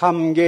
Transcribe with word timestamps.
삼계 0.00 0.40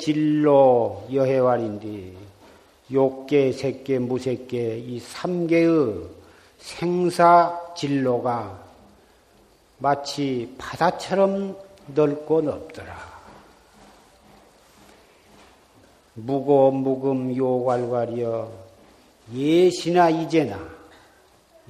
진로 0.00 1.06
여해활인데 1.12 2.12
욕계, 2.92 3.52
색계, 3.52 3.98
무색계 4.00 4.78
이 4.78 4.98
삼계의 4.98 6.08
생사 6.58 7.74
진로가 7.76 8.58
마치 9.78 10.52
바다처럼 10.58 11.56
넓고 11.94 12.42
넓더라. 12.42 13.20
무고 16.14 16.70
무금 16.70 17.34
요괄괄이여 17.34 18.52
예시나 19.32 20.10
이제나 20.10 20.58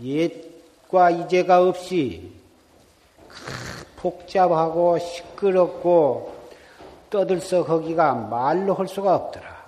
옛과 0.02 1.10
이제가 1.10 1.62
없이 1.62 2.32
복잡하고 3.96 4.98
시끄럽고 4.98 6.39
떠들썩하기가 7.10 8.14
말로 8.14 8.74
할 8.74 8.88
수가 8.88 9.14
없더라. 9.16 9.60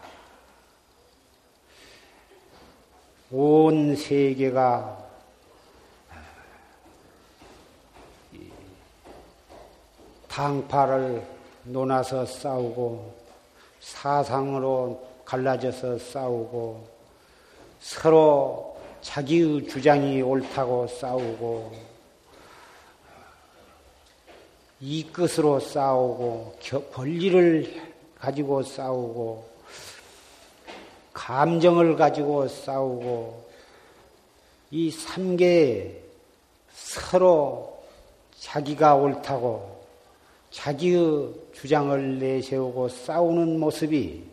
온 3.30 3.96
세계가 3.96 4.98
당파를 10.28 11.26
논아서 11.64 12.24
싸우고 12.24 13.14
사상으로 13.80 15.02
갈라져서 15.24 15.98
싸우고 15.98 16.86
서로 17.80 18.78
자기의 19.02 19.68
주장이 19.68 20.22
옳다고 20.22 20.86
싸우고 20.86 21.91
이 24.84 25.04
끝으로 25.04 25.60
싸우고 25.60 26.56
겨- 26.60 26.82
권리를 26.86 27.80
가지고 28.18 28.64
싸우고 28.64 29.48
감정을 31.12 31.94
가지고 31.94 32.48
싸우고 32.48 33.48
이 34.72 34.90
삼계에 34.90 36.02
서로 36.74 37.80
자기가 38.40 38.96
옳다고 38.96 39.82
자기의 40.50 41.32
주장을 41.54 42.18
내세우고 42.18 42.88
싸우는 42.88 43.60
모습이 43.60 44.24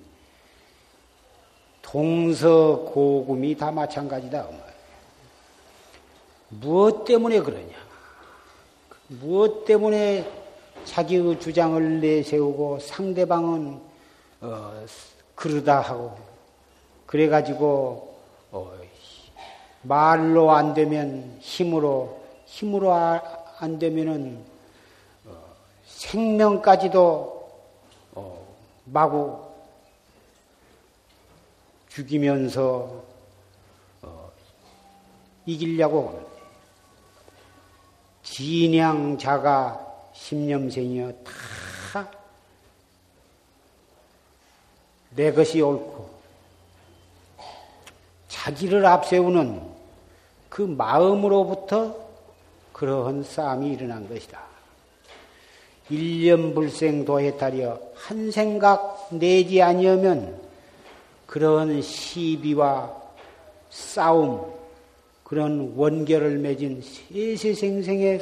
동서고금이 1.83 3.55
다 3.55 3.69
마찬가지다. 3.71 4.47
그. 4.47 4.53
무엇 6.49 7.05
때문에 7.05 7.39
그러냐? 7.39 7.75
무엇 9.07 9.65
때문에 9.65 10.38
자기의 10.89 11.39
주장을 11.39 12.01
내세우고 12.01 12.79
상대방은 12.79 13.79
어, 14.41 14.85
그러다 15.35 15.81
하고 15.81 16.17
그래가지고 17.05 18.17
어, 18.51 18.73
말로 19.83 20.51
안 20.51 20.73
되면 20.73 21.38
힘으로 21.39 22.19
힘으로 22.45 22.91
아- 22.91 23.22
안 23.59 23.77
되면은 23.77 24.44
어, 25.25 25.31
생명까지도 25.85 27.51
어, 28.16 28.47
마구 28.85 29.38
죽이면서 31.89 33.03
어, 34.01 34.31
이기려고 35.45 36.09
합니다. 36.09 36.30
진양 38.24 39.19
자가 39.19 39.88
십념생이여 40.19 41.13
다 41.24 42.19
내 45.16 45.31
것이 45.31 45.62
옳고 45.62 46.10
자기를 48.27 48.86
앞세우는 48.86 49.62
그 50.50 50.62
마음으로부터 50.62 51.95
그러한 52.74 53.24
싸움이 53.24 53.74
일어난 53.74 54.07
것이다. 54.07 54.39
일념불생 55.89 57.04
도해탈이여 57.06 57.81
한 57.95 58.31
생각 58.31 59.10
내지 59.12 59.62
아니하면 59.62 60.39
그런 61.25 61.81
시비와 61.81 62.95
싸움, 63.69 64.54
그런 65.24 65.74
원결을 65.75 66.38
맺은 66.38 66.81
세세생생에 66.81 68.22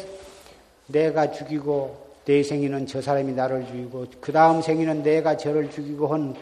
내가 0.88 1.32
죽이고 1.32 2.08
내 2.26 2.44
생에는 2.44 2.88
저 2.88 3.02
사람이 3.02 3.34
나를 3.34 3.66
죽이고 3.68 4.06
그 4.20 4.32
다음 4.32 4.62
생에는 4.62 5.04
내가 5.04 5.38
저를 5.38 5.72
죽이고 5.72 6.08
한 6.08 6.36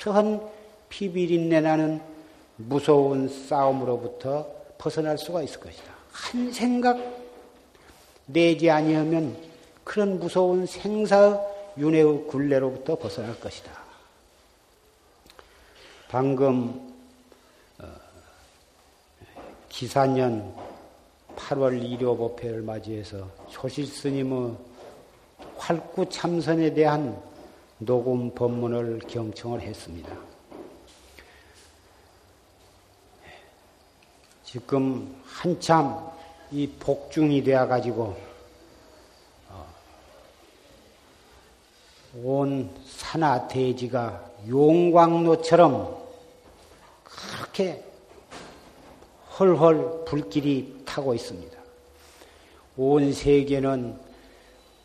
그러한 0.00 0.40
피비린내 0.88 1.60
나는 1.60 2.00
무서운 2.56 3.28
싸움으로부터 3.28 4.46
벗어날 4.78 5.16
수가 5.16 5.42
있을 5.42 5.60
것이다. 5.60 5.92
한 6.10 6.52
생각 6.52 6.98
내지 8.26 8.70
아니하면 8.70 9.36
그런 9.84 10.18
무서운 10.18 10.66
생사 10.66 11.40
윤회의 11.78 12.26
굴레로부터 12.26 12.96
벗어날 12.96 13.38
것이다. 13.38 13.70
방금 16.08 16.94
어, 17.78 17.86
기사년 19.68 20.52
8월 21.38 21.82
일요법회를 21.82 22.62
맞이해서 22.62 23.28
조실 23.48 23.86
스님의 23.86 24.56
활구 25.56 26.08
참선에 26.08 26.74
대한 26.74 27.20
녹음 27.78 28.34
법문을 28.34 29.00
경청을 29.08 29.60
했습니다. 29.60 30.12
지금 34.44 35.22
한참 35.24 36.10
이 36.50 36.66
복중이 36.66 37.44
되어 37.44 37.68
가지고 37.68 38.16
온 42.14 42.68
산하 42.86 43.46
대지가 43.46 44.24
용광로처럼 44.48 45.96
그렇게 47.04 47.87
헐헐 49.38 50.04
불길이 50.04 50.82
타고 50.84 51.14
있습니다. 51.14 51.56
온 52.76 53.12
세계는 53.12 53.98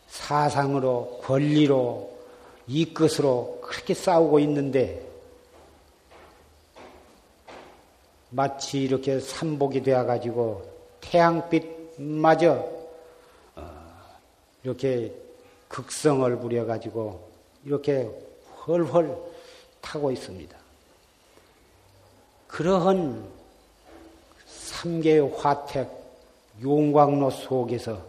사상으로 0.08 1.22
권리로 1.24 2.14
이끝으로 2.68 3.62
그렇게 3.62 3.94
싸우고 3.94 4.40
있는데 4.40 5.04
마치 8.30 8.84
이렇게 8.84 9.20
삼복이 9.20 9.84
되어 9.84 10.06
가지고 10.06 10.72
태양빛마저 11.02 12.70
어, 13.56 13.70
이렇게 14.64 15.14
극성을 15.68 16.40
부려 16.40 16.66
가지고 16.66 17.30
이렇게 17.66 18.10
헐헐 18.66 19.18
타고 19.82 20.12
있습니다. 20.12 20.56
그러한 22.48 23.33
삼계의 24.84 25.32
화택 25.38 25.90
용광로 26.62 27.30
속에서 27.30 28.06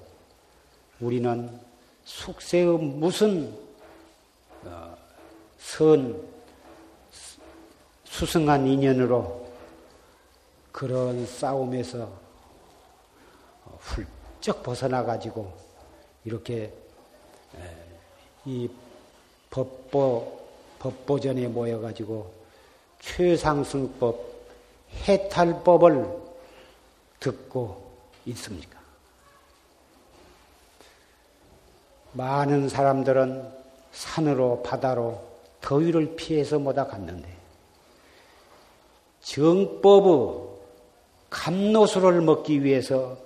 우리는 1.01 1.49
숙세의 2.05 2.67
무슨 2.79 3.57
어, 4.65 4.97
선 5.57 6.21
수승한 8.03 8.67
인연으로 8.67 9.47
그런 10.73 11.25
싸움에서 11.27 12.11
훌쩍 13.79 14.63
벗어나 14.65 15.05
가지고 15.05 15.53
이렇게 16.25 16.73
이 18.45 18.69
법보 19.51 20.41
법보전에 20.81 21.47
모여 21.47 21.81
가지고 21.81 22.33
최상승법 23.01 24.35
해탈법을 25.07 26.24
듣고 27.25 27.91
있습니까? 28.27 28.79
많은 32.13 32.69
사람들은 32.69 33.51
산으로 33.93 34.63
바다로 34.63 35.27
더위를 35.63 36.17
피해서 36.17 36.59
못다 36.59 36.87
갔는데 36.87 37.35
정법의 39.23 40.55
감노수를 41.31 42.21
먹기 42.21 42.63
위해서 42.63 43.17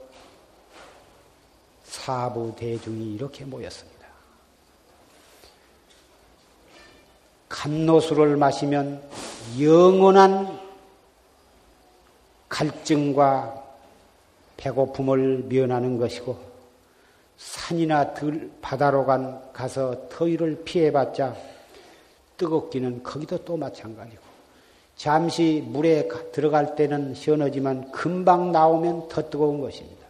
사부 1.83 2.55
대중이 2.57 3.15
이렇게 3.15 3.45
모였습니다. 3.45 4.07
감노수를 7.49 8.37
마시면 8.37 9.03
영원한 9.61 10.61
갈증과 12.49 13.58
배고픔을 14.59 15.45
면하는 15.49 15.97
것이고 15.99 16.37
산이나 17.39 18.13
들 18.15 18.51
바다로 18.61 19.07
간 19.07 19.53
가서 19.53 20.09
더위를 20.11 20.63
피해봤자 20.65 21.35
뜨겁기는 22.37 23.03
거기도 23.03 23.39
또 23.45 23.57
마찬가지고 23.57 24.23
잠시 24.97 25.65
물에 25.65 26.09
들어갈 26.33 26.75
때는 26.75 27.15
시원하지만 27.15 27.91
금방 27.93 28.51
나오면 28.51 29.09
더 29.09 29.31
뜨거운 29.31 29.61
것입니다. 29.61 30.07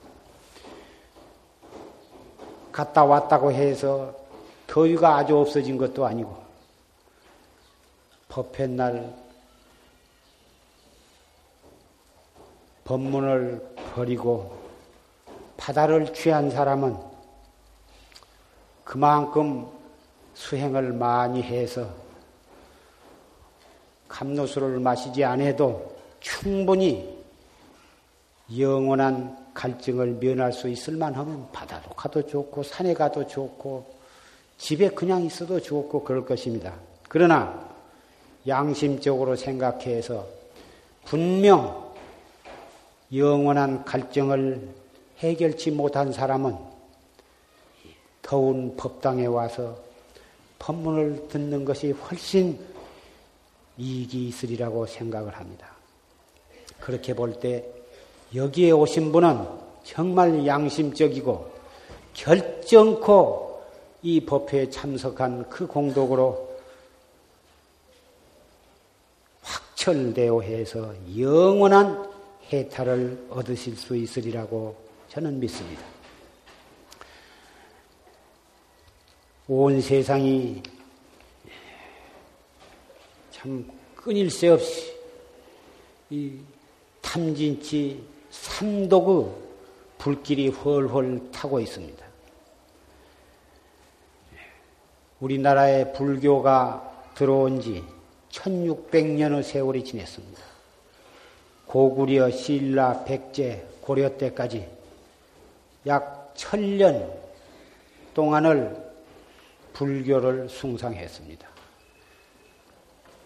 갔다 2.73 3.05
왔다고 3.05 3.53
해서 3.53 4.15
더위가 4.67 5.17
아주 5.17 5.37
없어진 5.37 5.77
것도 5.77 6.07
아니고 6.07 6.35
법회 8.29 8.67
날 8.67 9.15
법문을 12.85 13.78
버리고 13.95 14.57
바다를 15.57 16.13
취한 16.15 16.51
사람은 16.51 16.97
그만큼 18.85 19.67
수행을 20.35 20.93
많이 20.93 21.43
해서 21.43 21.89
감로수를 24.09 24.81
마시지 24.81 25.25
않아도 25.25 25.95
충분히 26.21 27.19
영원한 28.57 29.37
갈증을 29.53 30.19
면할 30.21 30.53
수 30.53 30.69
있을 30.69 30.97
만하면 30.97 31.49
바다로 31.53 31.91
가도 31.91 32.27
좋고 32.27 32.63
산에 32.63 32.95
가도 32.95 33.27
좋고 33.27 33.99
집에 34.57 34.89
그냥 34.89 35.25
있어도 35.25 35.61
좋고 35.61 36.05
그럴 36.05 36.25
것입니다. 36.25 36.75
그러나 37.09 37.69
양심적으로 38.47 39.37
생각해서 39.37 40.27
분명 41.05 41.88
영원한 43.13 43.85
갈증을 43.85 44.69
해결치 45.19 45.71
못한 45.71 46.13
사람은 46.13 46.57
더운 48.23 48.77
법당에 48.77 49.27
와서 49.27 49.79
법문을 50.59 51.29
듣는 51.29 51.65
것이 51.65 51.93
훨씬 51.93 52.59
이익이 53.79 54.29
있으리라고 54.29 54.87
생각을 54.87 55.35
합니다. 55.35 55.69
그렇게 56.81 57.15
볼 57.15 57.41
때 57.41 57.65
여기에 58.35 58.73
오신 58.73 59.13
분은 59.13 59.47
정말 59.85 60.47
양심적이고 60.47 61.51
결정코 62.13 63.63
이 64.03 64.21
법회에 64.21 64.69
참석한 64.69 65.49
그 65.49 65.67
공덕으로 65.67 66.49
확철되어 69.43 70.41
해서 70.43 70.93
영원한 71.17 72.18
해탈을 72.53 73.27
얻으실 73.31 73.77
수 73.77 73.97
있으리라고 73.97 74.77
저는 75.09 75.39
믿습니다. 75.41 75.83
온 79.47 79.81
세상이 79.81 80.63
참 83.31 83.67
끊일 83.95 84.31
새 84.31 84.49
없이 84.49 84.95
이 86.11 86.39
탐진치 87.01 88.05
삼독의 88.31 89.33
불길이 89.99 90.49
훨훨 90.49 91.31
타고 91.33 91.61
있습니다. 91.61 92.07
우리나라에 95.21 95.93
불교가 95.93 97.11
들어온 97.15 97.61
지 97.61 97.83
1600년의 98.31 99.43
세월이 99.43 99.85
지냈습니다. 99.85 100.48
고구려, 101.69 102.31
신라, 102.31 103.05
백제, 103.05 103.67
고려 103.83 104.17
때까지 104.17 104.67
약 105.87 106.33
천년 106.35 107.13
동안을 108.15 108.75
불교를 109.75 110.49
숭상했습니다. 110.49 111.47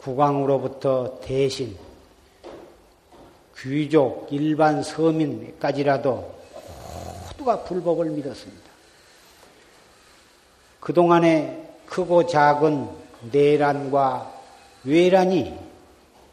국왕으로부터 0.00 1.20
대신 1.20 1.76
귀족, 3.56 4.26
일반 4.32 4.82
서민까지라도 4.82 6.34
모두가 7.28 7.62
불법을 7.62 8.10
믿었습니다. 8.10 8.70
그동안에 10.80 11.76
크고 11.86 12.26
작은 12.26 12.88
내란과 13.30 14.32
외란이 14.82 15.56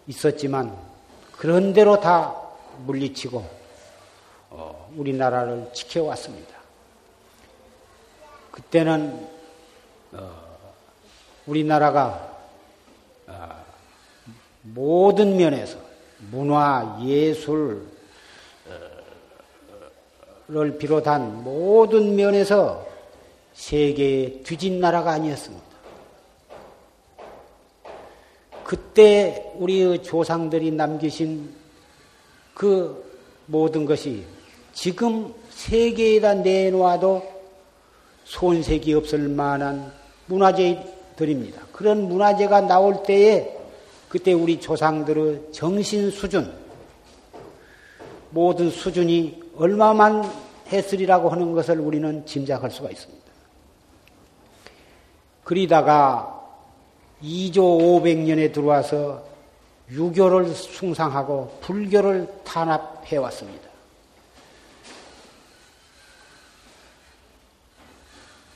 있었지만 0.08 0.89
그런 1.40 1.72
대로 1.72 2.02
다 2.02 2.36
물리치고 2.86 3.46
어, 4.50 4.92
우리나라를 4.98 5.70
지켜왔습니다. 5.74 6.54
그때는 8.52 9.26
어, 10.12 10.32
우리나라가 11.48 12.28
모든 14.64 15.38
면에서 15.38 15.78
문화, 16.30 17.00
예술을 17.02 17.88
비롯한 20.78 21.42
모든 21.42 22.18
면에서 22.18 22.86
세계의 23.54 24.44
뒤진 24.44 24.82
나라가 24.82 25.12
아니었습니다. 25.12 25.69
그때 28.70 29.52
우리의 29.56 30.04
조상들이 30.04 30.70
남기신 30.70 31.50
그 32.54 33.04
모든 33.48 33.84
것이 33.84 34.24
지금 34.74 35.34
세계에다 35.50 36.36
내놓아도 36.36 37.24
손색이 38.26 38.94
없을 38.94 39.28
만한 39.28 39.92
문화재들입니다. 40.28 41.64
그런 41.72 42.08
문화재가 42.08 42.62
나올 42.62 43.02
때에 43.02 43.58
그때 44.08 44.34
우리 44.34 44.60
조상들의 44.60 45.52
정신 45.52 46.12
수준, 46.12 46.54
모든 48.30 48.70
수준이 48.70 49.42
얼마만 49.58 50.32
했으리라고 50.68 51.30
하는 51.30 51.54
것을 51.54 51.80
우리는 51.80 52.24
짐작할 52.24 52.70
수가 52.70 52.92
있습니다. 52.92 53.26
그리다가 55.44 56.39
2조 57.22 57.56
500년에 57.56 58.54
들어와서 58.54 59.24
유교를 59.90 60.54
숭상하고 60.54 61.58
불교를 61.62 62.28
탄압해 62.44 63.18
왔습니다. 63.18 63.68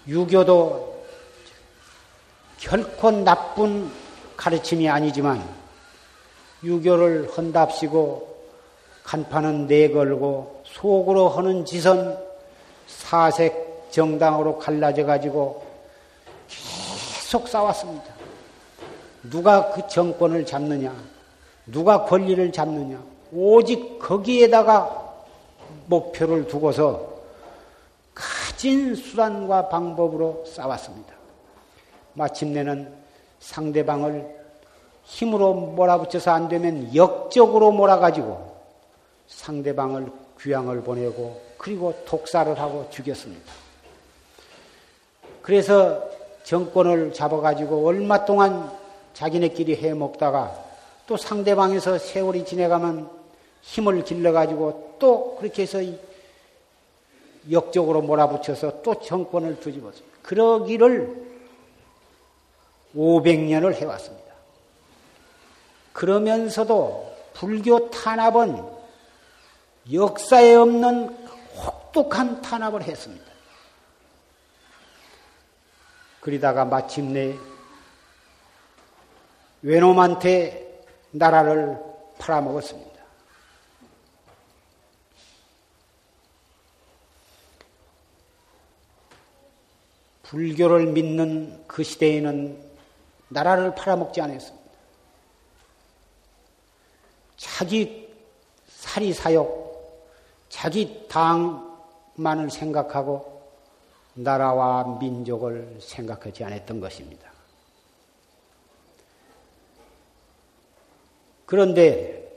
유교도 0.08 1.06
결코 2.58 3.12
나쁜 3.12 3.92
가르침이 4.38 4.90
아니지만 4.90 5.44
유교를 6.64 7.30
헌답시고 7.30 8.34
간판은 9.04 9.68
내걸고 9.68 10.64
속으로 10.66 11.30
하는 11.30 11.66
짓은 11.66 12.18
사색 12.88 13.90
정당으로 13.92 14.60
갈라져 14.60 15.06
가지고 15.06 15.66
계속 16.48 17.48
싸웠습니다. 17.48 18.13
누가 19.30 19.72
그 19.72 19.88
정권을 19.88 20.46
잡느냐, 20.46 20.94
누가 21.66 22.04
권리를 22.06 22.52
잡느냐, 22.52 23.02
오직 23.32 24.00
거기에다가 24.00 25.16
목표를 25.88 26.48
두고서 26.48 27.14
가진 28.14 28.96
수단과 28.96 29.70
방법으로 29.70 30.44
싸웠습니다. 30.46 31.14
마침내는 32.14 32.94
상대방을 33.40 34.44
힘으로 35.04 35.54
몰아붙여서 35.54 36.32
안 36.32 36.48
되면 36.48 36.96
역적으로 36.96 37.72
몰아가지고 37.72 38.54
상대방을 39.28 40.12
귀양을 40.40 40.82
보내고 40.82 41.42
그리고 41.58 41.94
독사를 42.06 42.58
하고 42.60 42.88
죽였습니다. 42.90 43.52
그래서 45.42 46.04
정권을 46.44 47.14
잡아가지고 47.14 47.86
얼마 47.86 48.26
동안 48.26 48.72
자기네끼리 49.14 49.76
해 49.78 49.94
먹다가 49.94 50.64
또 51.08 51.18
상대방에서 51.18 51.98
세월이 51.98 52.46
지내가면 52.46 53.10
힘을 53.62 54.04
길러가지고 54.04 54.98
또 55.00 55.36
그렇게 55.36 55.64
해서 55.64 55.80
역적으로 57.52 58.02
몰아붙여서 58.02 58.82
또 58.82 59.00
정권을 59.00 59.60
뒤집었습니다. 59.60 60.18
그러기를 60.22 61.34
500년을 62.96 63.74
해왔습니다. 63.74 64.34
그러면서도 65.92 67.14
불교 67.34 67.90
탄압은 67.90 68.64
역사에 69.92 70.56
없는 70.56 71.10
혹독한 71.58 72.42
탄압을 72.42 72.84
했습니다. 72.84 73.26
그러다가 76.22 76.64
마침내 76.64 77.36
외놈한테 79.64 80.84
나라를 81.12 81.80
팔아먹었습니다. 82.20 82.92
불교를 90.24 90.88
믿는 90.88 91.64
그 91.68 91.84
시대에는 91.84 92.58
나라를 93.30 93.74
팔아먹지 93.76 94.20
않았습니다. 94.20 94.64
자기 97.38 98.14
사리 98.68 99.14
사욕, 99.14 100.12
자기 100.50 101.08
당만을 101.08 102.50
생각하고 102.52 103.42
나라와 104.14 104.98
민족을 105.00 105.78
생각하지 105.80 106.44
않았던 106.44 106.80
것입니다. 106.80 107.33
그런데 111.54 112.34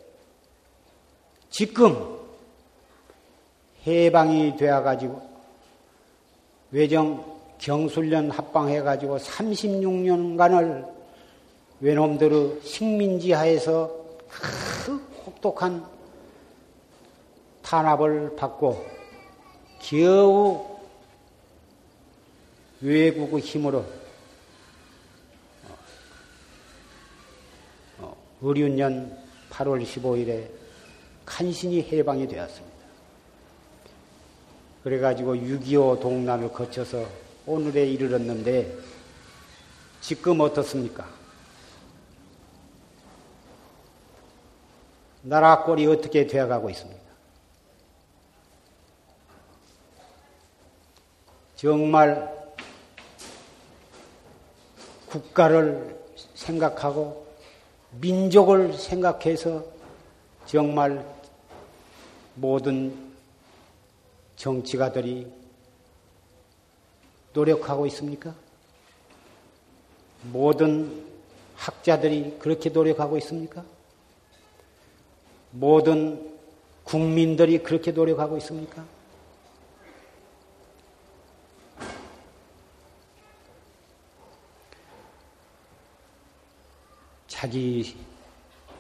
지금 1.49 2.19
해방이 3.87 4.59
되어가지고 4.59 5.23
외정 6.71 7.25
경술련 7.57 8.31
합방해가지고 8.31 9.17
36년간을 9.17 10.87
외놈들의 11.81 12.61
식민지 12.63 13.33
하에서 13.33 13.91
그 14.29 14.97
혹독한 15.25 15.83
탄압을 17.63 18.37
받고 18.37 18.85
겨우 19.81 20.77
외국의 22.83 23.41
힘으로 23.41 23.83
의륜년 28.43 29.19
8월 29.51 29.83
15일에 29.83 30.51
간신히 31.25 31.83
해방이 31.83 32.29
되었습니다. 32.29 32.77
그래가지고 34.85 35.35
6.25 35.35 36.01
동란을 36.01 36.53
거쳐서 36.53 37.07
오늘에 37.47 37.87
이르렀는데 37.87 38.77
지금 40.01 40.41
어떻습니까? 40.41 41.09
나라 45.23 45.65
꼴이 45.65 45.87
어떻게 45.87 46.27
되어가고 46.29 46.71
있습니까? 46.71 47.03
정말 51.57 52.33
국가를 55.07 55.99
생각하고 56.35 57.26
민족을 57.93 58.73
생각해서 58.75 59.65
정말 60.47 61.05
모든 62.35 62.95
정치가들이 64.37 65.27
노력하고 67.33 67.87
있습니까? 67.87 68.35
모든 70.33 71.05
학자들이 71.55 72.37
그렇게 72.39 72.71
노력하고 72.71 73.17
있습니까? 73.19 73.65
모든 75.51 76.35
국민들이 76.85 77.59
그렇게 77.63 77.93
노력하고 77.93 78.37
있습니까? 78.39 78.85
자기 87.47 87.97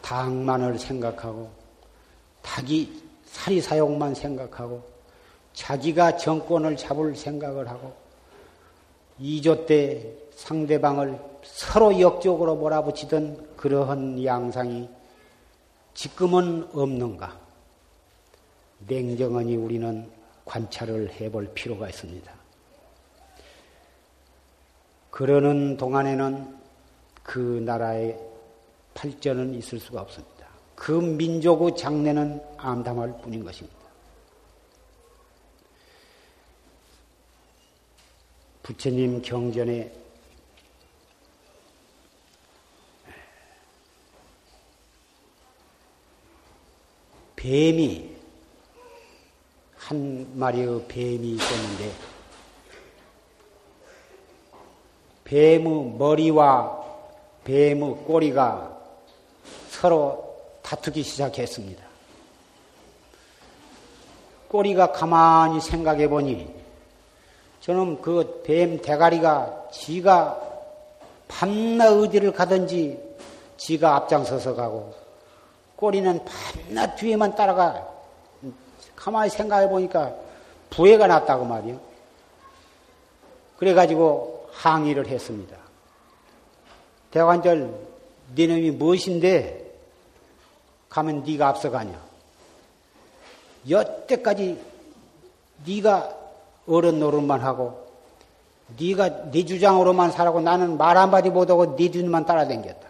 당만을 0.02 0.76
생각하고 0.76 1.48
자기 2.42 3.00
사리사욕만 3.26 4.12
생각하고 4.12 4.82
자기가 5.52 6.16
정권을 6.16 6.76
잡을 6.76 7.14
생각을 7.14 7.68
하고 7.68 7.94
2조 9.20 9.66
때 9.66 10.12
상대방을 10.34 11.16
서로 11.44 12.00
역적으로 12.00 12.56
몰아붙이던 12.56 13.54
그러한 13.56 14.24
양상이 14.24 14.90
지금은 15.94 16.68
없는가? 16.72 17.38
냉정하니 18.88 19.54
우리는 19.54 20.10
관찰을 20.44 21.12
해볼 21.12 21.52
필요가 21.54 21.88
있습니다. 21.88 22.32
그러는 25.10 25.76
동안에는 25.76 26.56
그 27.22 27.62
나라의 27.64 28.25
발전은 28.96 29.54
있을 29.54 29.78
수가 29.78 30.00
없습니다. 30.00 30.46
그 30.74 30.90
민족의 30.90 31.76
장래는 31.76 32.40
암담할 32.56 33.20
뿐인 33.22 33.44
것입니다. 33.44 33.76
부처님 38.62 39.22
경전에 39.22 39.92
뱀이 47.36 48.16
한 49.76 50.36
마리의 50.36 50.88
뱀이 50.88 51.30
있었는데 51.32 51.92
뱀의 55.24 55.94
머리와 55.96 56.84
뱀의 57.44 57.78
꼬리가 58.04 58.75
서로 59.80 60.34
다투기 60.62 61.02
시작했습니다. 61.02 61.84
꼬리가 64.48 64.92
가만히 64.92 65.60
생각해 65.60 66.08
보니 66.08 66.54
저는 67.60 68.00
그 68.00 68.42
뱀 68.42 68.80
대가리가 68.80 69.68
지가 69.72 70.40
밤낮 71.28 71.92
어디를 71.92 72.32
가든지 72.32 72.98
지가 73.58 73.96
앞장서서 73.96 74.54
가고 74.54 74.94
꼬리는 75.74 76.24
밤낮 76.24 76.96
뒤에만 76.96 77.34
따라가 77.34 77.86
가만히 78.94 79.28
생각해 79.28 79.68
보니까 79.68 80.14
부해가 80.70 81.06
났다고 81.06 81.44
말이요. 81.44 81.78
그래가지고 83.58 84.48
항의를 84.52 85.06
했습니다. 85.08 85.54
대관절, 87.10 87.74
니놈이 88.34 88.70
무엇인데 88.70 89.65
가면 90.96 91.24
네가 91.24 91.48
앞서가냐? 91.48 92.00
여태까지 93.68 94.58
네가 95.66 96.16
어른 96.66 96.98
노릇만 97.00 97.42
하고 97.42 97.86
네가 98.80 99.30
네 99.30 99.44
주장으로만 99.44 100.10
살고 100.10 100.40
나는 100.40 100.78
말 100.78 100.96
한마디 100.96 101.28
못하고 101.28 101.76
네 101.76 101.90
뒤만 101.90 102.24
따라댕겼다. 102.24 102.88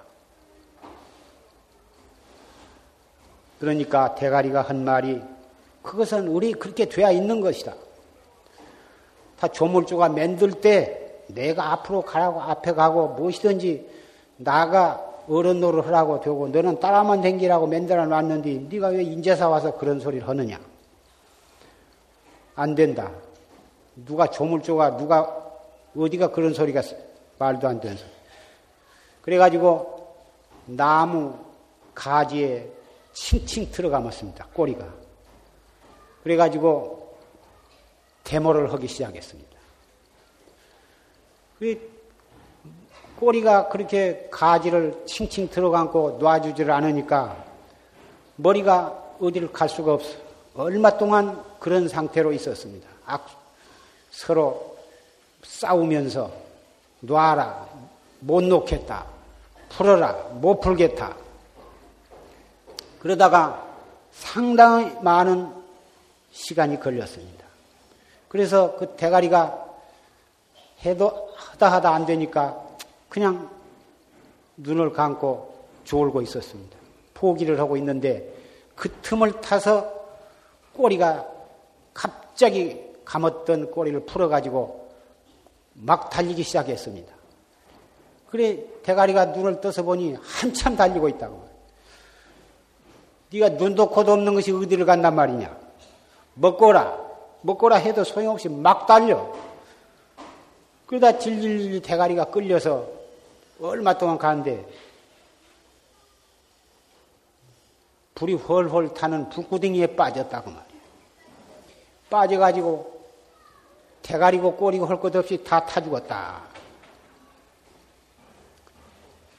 그러니까 3.58 4.14
대가리가 4.14 4.62
한 4.62 4.84
말이 4.84 5.20
그것은 5.82 6.28
우리 6.28 6.52
그렇게 6.52 6.88
돼야 6.88 7.10
있는 7.10 7.40
것이다. 7.40 7.74
다 9.40 9.48
조물주가 9.48 10.10
만들 10.10 10.52
때 10.60 11.22
내가 11.26 11.72
앞으로 11.72 12.02
가라고 12.02 12.40
앞에 12.40 12.72
가고 12.72 13.08
무엇이든지 13.08 13.90
나가 14.36 15.15
어른 15.28 15.60
노릇 15.60 15.86
하라고 15.86 16.20
되고 16.20 16.48
너는 16.48 16.80
따라만 16.80 17.20
댕기라고 17.20 17.66
만들어 17.66 18.06
놨는데 18.06 18.68
네가 18.68 18.88
왜 18.88 19.02
인제사 19.02 19.48
와서 19.48 19.76
그런 19.76 19.98
소리를 19.98 20.26
하느냐? 20.28 20.60
안 22.54 22.74
된다. 22.74 23.10
누가 23.94 24.26
조물주가 24.28 24.96
누가 24.96 25.44
어디가 25.96 26.30
그런 26.30 26.54
소리가 26.54 26.82
말도 27.38 27.68
안 27.68 27.80
되는 27.80 27.96
소리. 27.96 28.10
그래가지고 29.22 30.14
나무 30.66 31.36
가지에 31.94 32.70
칭칭 33.12 33.70
들어가봤습니다. 33.70 34.46
꼬리가. 34.52 34.86
그래가지고 36.22 37.16
데모를 38.24 38.72
하기 38.72 38.88
시작했습니다. 38.88 39.56
그 41.58 41.95
꼬리가 43.18 43.68
그렇게 43.68 44.28
가지를 44.30 45.04
칭칭 45.06 45.48
들어감고 45.48 46.18
놔주지를 46.20 46.70
않으니까 46.72 47.36
머리가 48.36 49.02
어디를 49.20 49.52
갈 49.52 49.68
수가 49.68 49.94
없어. 49.94 50.16
얼마 50.54 50.96
동안 50.96 51.42
그런 51.58 51.88
상태로 51.88 52.32
있었습니다. 52.32 52.88
서로 54.10 54.76
싸우면서 55.42 56.30
놔라, 57.00 57.66
못 58.20 58.42
놓겠다, 58.42 59.04
풀어라, 59.68 60.12
못 60.32 60.60
풀겠다. 60.60 61.14
그러다가 62.98 63.64
상당히 64.12 64.92
많은 65.00 65.52
시간이 66.32 66.80
걸렸습니다. 66.80 67.44
그래서 68.28 68.76
그 68.76 68.96
대가리가 68.96 69.64
해도 70.84 71.30
하다 71.36 71.72
하다 71.72 71.94
안 71.94 72.06
되니까 72.06 72.65
그냥 73.16 73.48
눈을 74.58 74.92
감고 74.92 75.68
졸고 75.84 76.20
있었습니다. 76.20 76.76
포기를 77.14 77.58
하고 77.58 77.78
있는데 77.78 78.30
그 78.74 78.92
틈을 79.00 79.40
타서 79.40 79.90
꼬리가 80.74 81.26
갑자기 81.94 82.78
감았던 83.06 83.70
꼬리를 83.70 84.00
풀어가지고 84.00 84.90
막 85.72 86.10
달리기 86.10 86.42
시작했습니다. 86.42 87.10
그래 88.28 88.62
대가리가 88.82 89.24
눈을 89.24 89.62
떠서 89.62 89.82
보니 89.82 90.18
한참 90.20 90.76
달리고 90.76 91.08
있다고. 91.08 91.48
네가 93.32 93.48
눈도 93.48 93.88
코도 93.88 94.12
없는 94.12 94.34
것이 94.34 94.52
어디를 94.52 94.84
간단 94.84 95.14
말이냐? 95.14 95.56
먹거라. 96.34 96.98
먹거라 97.40 97.76
해도 97.76 98.04
소용없이 98.04 98.50
막 98.50 98.86
달려. 98.86 99.34
그러다 100.84 101.18
질질질 101.18 101.80
대가리가 101.80 102.26
끌려서 102.26 102.95
얼마 103.60 103.96
동안 103.96 104.18
가는데 104.18 104.66
불이 108.14 108.34
훨훨 108.34 108.94
타는 108.94 109.28
불구덩이에 109.30 109.94
빠졌다고 109.94 110.50
말이야. 110.50 110.76
빠져가지고 112.08 112.96
대가리고 114.02 114.56
꼬리고 114.56 114.86
할 114.86 115.00
것 115.00 115.14
없이 115.16 115.42
다 115.42 115.64
타 115.66 115.80
죽었다. 115.82 116.42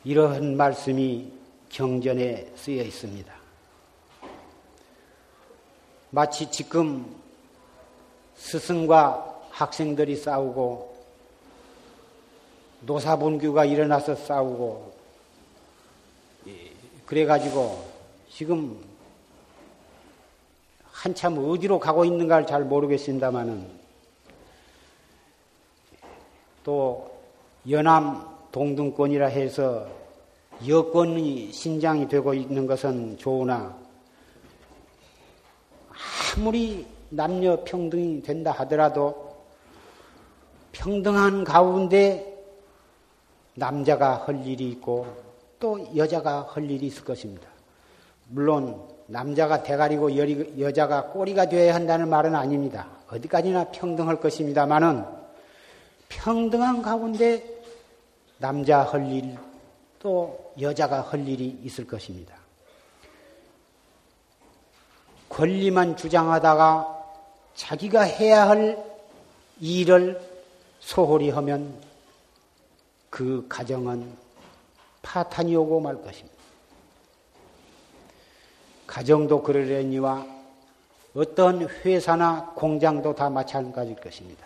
이러한 0.04 0.56
말씀이 0.58 1.32
경전에 1.70 2.54
쓰여 2.56 2.84
있습니다. 2.84 3.34
마치 6.12 6.50
지금 6.52 7.16
스승과 8.36 9.42
학생들이 9.52 10.16
싸우고 10.16 10.97
노사분규가 12.88 13.66
일어나서 13.66 14.16
싸우고 14.16 14.94
그래가지고 17.06 17.86
지금 18.30 18.80
한참 20.84 21.38
어디로 21.38 21.80
가고 21.80 22.06
있는가를 22.06 22.48
잘 22.48 22.64
모르겠습니다만은 22.64 23.68
또 26.64 27.12
연암 27.70 28.26
동등권이라 28.52 29.28
해서 29.28 29.88
여권이 30.68 31.52
신장이 31.52 32.08
되고 32.08 32.34
있는 32.34 32.66
것은 32.66 33.18
좋으나 33.18 33.78
아무리 36.36 36.88
남녀 37.10 37.64
평등이 37.64 38.22
된다 38.24 38.52
하더라도 38.52 39.36
평등한 40.72 41.44
가운데 41.44 42.37
남자가 43.58 44.24
할 44.26 44.46
일이 44.46 44.70
있고 44.70 45.08
또 45.60 45.90
여자가 45.96 46.48
할 46.52 46.70
일이 46.70 46.88
있을 46.88 47.04
것입니다. 47.04 47.48
물론 48.28 48.80
남자가 49.08 49.64
대가리고 49.64 50.16
여자가 50.60 51.08
꼬리가 51.08 51.50
되어야 51.50 51.74
한다는 51.74 52.08
말은 52.10 52.36
아닙니다. 52.36 52.88
어디까지나 53.10 53.72
평등할 53.72 54.20
것입니다만은 54.20 55.06
평등한 56.08 56.84
가운데 56.84 57.44
남자 58.38 58.84
할 58.84 59.12
일, 59.12 59.36
또 59.98 60.54
여자가 60.62 61.02
할 61.02 61.28
일이 61.28 61.60
있을 61.64 61.88
것입니다. 61.88 62.36
권리만 65.30 65.98
주장하다가 65.98 66.96
자기가 67.56 68.02
해야 68.02 68.48
할 68.48 68.78
일을 69.60 70.22
소홀히 70.80 71.32
하면 71.32 71.87
그 73.10 73.46
가정은 73.48 74.16
파탄이 75.02 75.56
오고 75.56 75.80
말 75.80 76.02
것입니다. 76.02 76.38
가정도 78.86 79.42
그러려니와 79.44 80.26
어떤 81.16 81.68
회사나 81.68 82.54
공장도 82.56 83.16
다 83.16 83.30
마찬가지일 83.30 84.00
것입니다. 84.00 84.46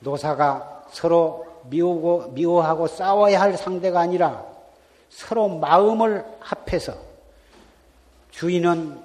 노사가 0.00 0.86
서로 0.90 1.46
미우고, 1.64 2.32
미워하고 2.32 2.86
싸워야 2.86 3.40
할 3.40 3.56
상대가 3.56 4.00
아니라 4.00 4.44
서로 5.10 5.48
마음을 5.48 6.24
합해서 6.40 6.96
주인은 8.30 9.00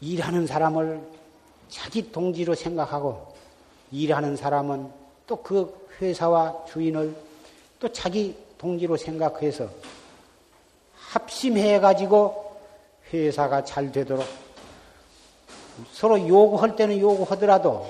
일하는 0.00 0.46
사람을 0.46 1.00
자기 1.68 2.10
동지로 2.10 2.54
생각하고 2.54 3.34
일하는 3.90 4.36
사람은 4.36 4.90
또 5.26 5.36
그 5.42 5.86
회사와 6.00 6.64
주인을 6.66 7.14
또 7.80 7.88
자기 7.92 8.36
동지로 8.58 8.96
생각해서 8.96 9.68
합심해 10.94 11.80
가지고 11.80 12.56
회사가 13.12 13.64
잘 13.64 13.90
되도록 13.92 14.24
서로 15.92 16.18
요구할 16.26 16.76
때는 16.76 16.98
요구하더라도 16.98 17.86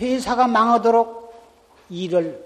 회사가 0.00 0.46
망하도록 0.46 1.34
일을 1.88 2.44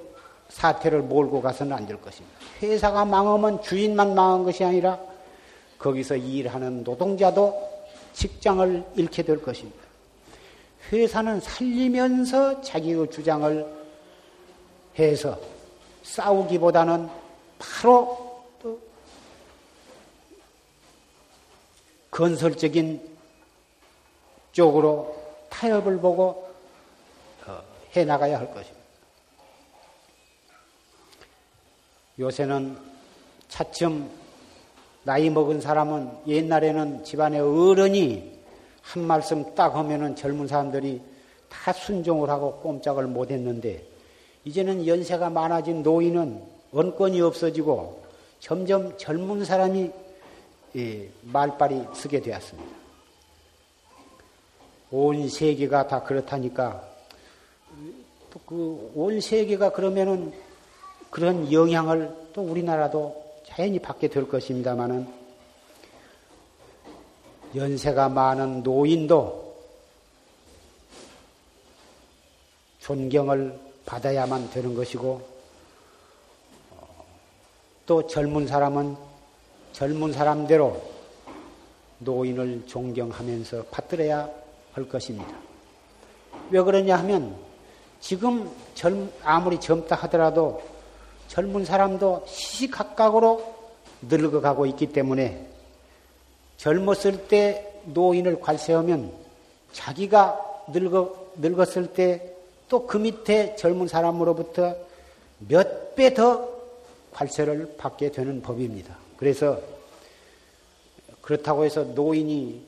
사태를 0.49 1.03
몰고 1.03 1.41
가서는 1.41 1.73
안 1.73 1.87
될 1.87 2.01
것입니다. 2.01 2.39
회사가 2.63 3.05
망하면 3.05 3.63
주인만 3.63 4.15
망한 4.15 4.45
것이 4.45 4.65
아니라 4.65 4.99
거기서 5.79 6.17
일하는 6.17 6.85
노동자도 6.85 7.71
직장을 8.13 8.85
잃게 8.97 9.23
될 9.23 9.41
것입니다. 9.41 9.80
회사는 10.93 11.41
살리면서 11.41 12.63
자기의 12.63 13.11
주장을 13.11 13.81
해서 14.99 15.39
싸우기보다는 16.03 17.09
바로 17.59 18.45
또 18.61 18.81
건설적인 22.11 23.09
쪽으로 24.53 25.17
타협을 25.49 25.99
보고 25.99 26.51
해 27.97 28.05
나가야 28.05 28.39
할 28.39 28.53
것입니다. 28.53 28.81
요새는 32.19 32.79
차츰 33.49 34.11
나이 35.03 35.31
먹은 35.31 35.61
사람은 35.61 36.27
옛날에는 36.27 37.05
집안의 37.05 37.41
어른이 37.41 38.40
한 38.91 39.07
말씀 39.07 39.55
딱 39.55 39.77
하면은 39.77 40.17
젊은 40.17 40.49
사람들이 40.49 41.01
다 41.49 41.73
순종을 41.73 42.29
하고 42.29 42.57
꼼짝을 42.57 43.07
못 43.07 43.31
했는데 43.31 43.85
이제는 44.45 44.87
연세가 44.87 45.31
많아진 45.31 45.83
노인은 45.83 46.43
언권이 46.73 47.21
없어지고 47.21 48.03
점점 48.41 48.97
젊은 48.97 49.45
사람이 49.45 49.91
말빨이 51.23 51.85
쓰게 51.95 52.21
되었습니다. 52.21 52.71
온 54.91 55.29
세계가 55.29 55.87
다 55.87 56.03
그렇다니까 56.03 56.85
그 58.47 58.91
온 58.95 59.21
세계가 59.21 59.71
그러면은 59.71 60.33
그런 61.11 61.53
영향을 61.53 62.13
또 62.33 62.43
우리나라도 62.43 63.23
자연히 63.45 63.79
받게 63.79 64.09
될 64.09 64.29
것입니다만은 64.29 65.20
연세가 67.55 68.09
많은 68.09 68.63
노인도 68.63 69.55
존경을 72.81 73.59
받아야만 73.87 74.51
되는 74.51 74.75
것이고 74.75 75.29
또 77.87 78.07
젊은 78.07 78.47
사람은 78.47 78.97
젊은 79.73 80.13
사람대로 80.13 80.81
노인을 81.99 82.65
존경하면서 82.67 83.65
받들어야 83.65 84.29
할 84.73 84.89
것입니다. 84.89 85.35
왜 86.51 86.61
그러냐 86.63 86.97
하면 86.99 87.37
지금 88.01 88.51
젊, 88.75 89.11
아무리 89.23 89.61
젊다 89.61 89.97
하더라도 89.97 90.63
젊은 91.29 91.65
사람도 91.65 92.25
시시각각으로 92.27 93.55
늙어가고 94.03 94.67
있기 94.67 94.93
때문에 94.93 95.47
젊었을 96.61 97.27
때 97.27 97.81
노인을 97.87 98.39
관세하면 98.39 99.11
자기가 99.73 100.65
늙어, 100.69 101.17
늙었을 101.37 101.95
때 101.95 102.37
또 102.69 102.87
그 102.87 102.99
밑에 102.99 103.57
젊은 103.57 103.89
사람으로부터 103.89 104.77
몇 105.49 105.97
배 105.97 106.15
더 106.15 106.49
관세를 107.13 107.77
받게 107.79 108.13
되는 108.13 108.43
법입니다. 108.43 108.95
그래서 109.17 109.59
그렇다고 111.23 111.65
해서 111.65 111.83
노인이 111.83 112.63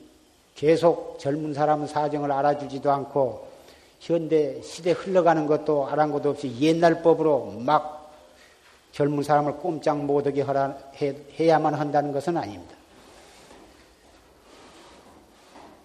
계속 0.55 1.17
젊은 1.19 1.53
사람 1.53 1.85
사정을 1.85 2.31
알아주지도 2.31 2.91
않고 2.91 3.47
현대 3.99 4.61
시대 4.61 4.91
흘러가는 4.91 5.45
것도 5.45 5.87
아랑곳 5.87 6.25
없이 6.25 6.53
옛날 6.59 7.01
법으로 7.01 7.59
막 7.59 8.11
젊은 8.91 9.23
사람을 9.23 9.53
꼼짝 9.57 10.03
못하게 10.03 10.43
해야만 11.39 11.73
한다는 11.75 12.11
것은 12.11 12.35
아닙니다. 12.37 12.72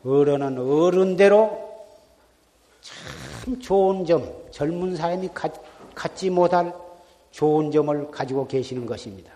어른은 0.08 0.58
어른대로 0.58 1.86
참 2.80 3.60
좋은 3.60 4.04
점, 4.04 4.32
젊은 4.50 4.96
사람이 4.96 5.28
가, 5.34 5.48
갖지 5.94 6.30
못할 6.30 6.72
좋은 7.30 7.70
점을 7.70 8.10
가지고 8.10 8.46
계시는 8.46 8.86
것입니다. 8.86 9.32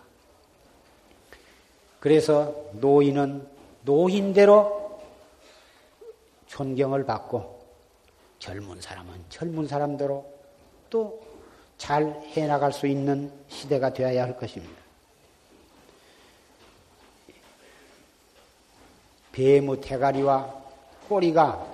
그래서 2.00 2.54
노인은 2.72 3.46
노인대로 3.82 5.00
존경을 6.46 7.04
받고 7.04 7.60
젊은 8.38 8.80
사람은 8.80 9.24
젊은 9.28 9.66
사람대로 9.66 10.24
또 10.90 11.32
잘 11.82 12.04
해나갈 12.36 12.72
수 12.72 12.86
있는 12.86 13.28
시대가 13.48 13.92
되어야 13.92 14.22
할 14.22 14.36
것입니다. 14.36 14.80
배무 19.32 19.80
대가리와 19.80 20.61
꼬리가 21.12 21.66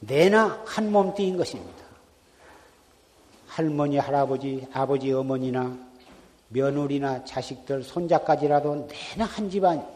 내나 0.00 0.62
한 0.64 0.90
몸띠인 0.90 1.36
것입니다. 1.36 1.84
할머니, 3.46 3.98
할아버지, 3.98 4.66
아버지, 4.72 5.12
어머니나 5.12 5.76
며느리나 6.48 7.24
자식들, 7.24 7.82
손자까지라도 7.82 8.88
내나 8.88 9.26
한 9.26 9.50
집안, 9.50 9.86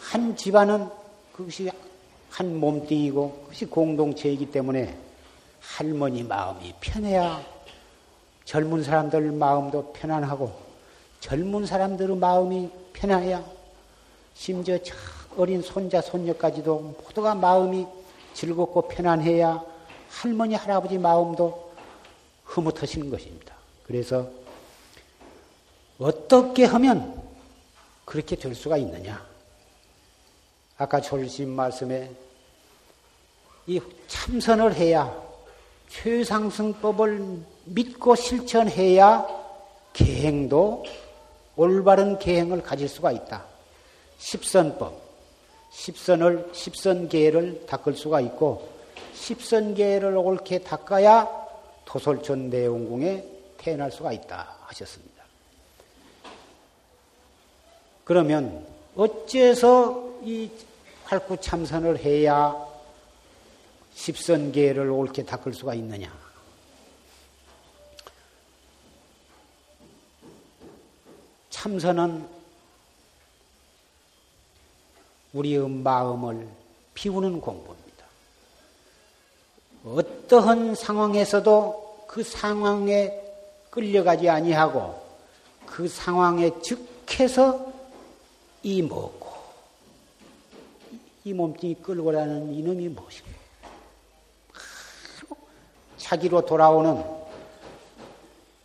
한 0.00 0.36
집안은 0.36 0.88
그것이 1.32 1.70
한 2.30 2.60
몸뚱이고 2.60 3.42
그것이 3.44 3.64
공동체이기 3.66 4.50
때문에 4.50 4.94
할머니 5.60 6.22
마음이 6.22 6.74
편해야 6.80 7.42
젊은 8.44 8.82
사람들 8.82 9.32
마음도 9.32 9.92
편안하고 9.92 10.52
젊은 11.20 11.64
사람들의 11.64 12.16
마음이 12.16 12.70
편해야 12.92 13.44
심지어 14.34 14.78
어린 15.38 15.62
손자, 15.62 16.00
손녀까지도 16.00 16.96
모두가 17.04 17.34
마음이 17.36 17.86
즐겁고 18.34 18.88
편안해야 18.88 19.64
할머니, 20.10 20.56
할아버지 20.56 20.98
마음도 20.98 21.72
흐뭇하시는 22.44 23.08
것입니다. 23.08 23.54
그래서 23.86 24.28
어떻게 25.98 26.64
하면 26.64 27.22
그렇게 28.04 28.34
될 28.34 28.54
수가 28.56 28.78
있느냐? 28.78 29.24
아까 30.76 31.00
졸심 31.00 31.50
말씀에 31.50 32.10
이 33.68 33.80
참선을 34.08 34.74
해야 34.74 35.14
최상승법을 35.88 37.42
믿고 37.66 38.16
실천해야 38.16 39.24
계행도 39.92 40.84
올바른 41.54 42.18
계행을 42.18 42.62
가질 42.62 42.88
수가 42.88 43.12
있다. 43.12 43.44
십선법, 44.18 45.07
십선을 45.70 46.50
십선계를 46.52 47.66
닦을 47.66 47.94
수가 47.94 48.20
있고 48.20 48.68
십선계를 49.14 50.16
옳게 50.16 50.60
닦아야 50.60 51.28
도솔천 51.84 52.50
내용궁에 52.50 53.24
태어날 53.56 53.90
수가 53.90 54.12
있다 54.12 54.56
하셨습니다. 54.60 55.24
그러면 58.04 58.66
어째서 58.96 60.20
이 60.22 60.50
활구 61.04 61.38
참선을 61.40 61.98
해야 61.98 62.56
십선계를 63.94 64.90
옳게 64.90 65.24
닦을 65.24 65.52
수가 65.52 65.74
있느냐? 65.74 66.16
참선은 71.50 72.37
우리의 75.32 75.68
마음을 75.68 76.48
비우는 76.94 77.40
공부입니다. 77.40 78.04
어떠한 79.84 80.74
상황에서도 80.74 82.04
그 82.06 82.22
상황에 82.22 83.12
끌려가지 83.70 84.28
아니하고 84.28 85.00
그 85.66 85.86
상황에 85.86 86.50
즉해서 86.60 87.72
이 88.62 88.82
뭐고 88.82 89.28
이 91.24 91.32
몸뚱이 91.32 91.74
끌고 91.76 92.06
가는 92.06 92.52
이놈이 92.52 92.88
무엇인가 92.88 93.38
자기로 95.98 96.46
돌아오는 96.46 97.04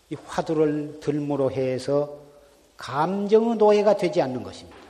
이 0.10 0.16
화두를 0.26 1.00
들므로 1.02 1.52
해서 1.52 2.18
감정의 2.78 3.58
노예가 3.58 3.98
되지 3.98 4.22
않는 4.22 4.44
것입니다. 4.44 4.83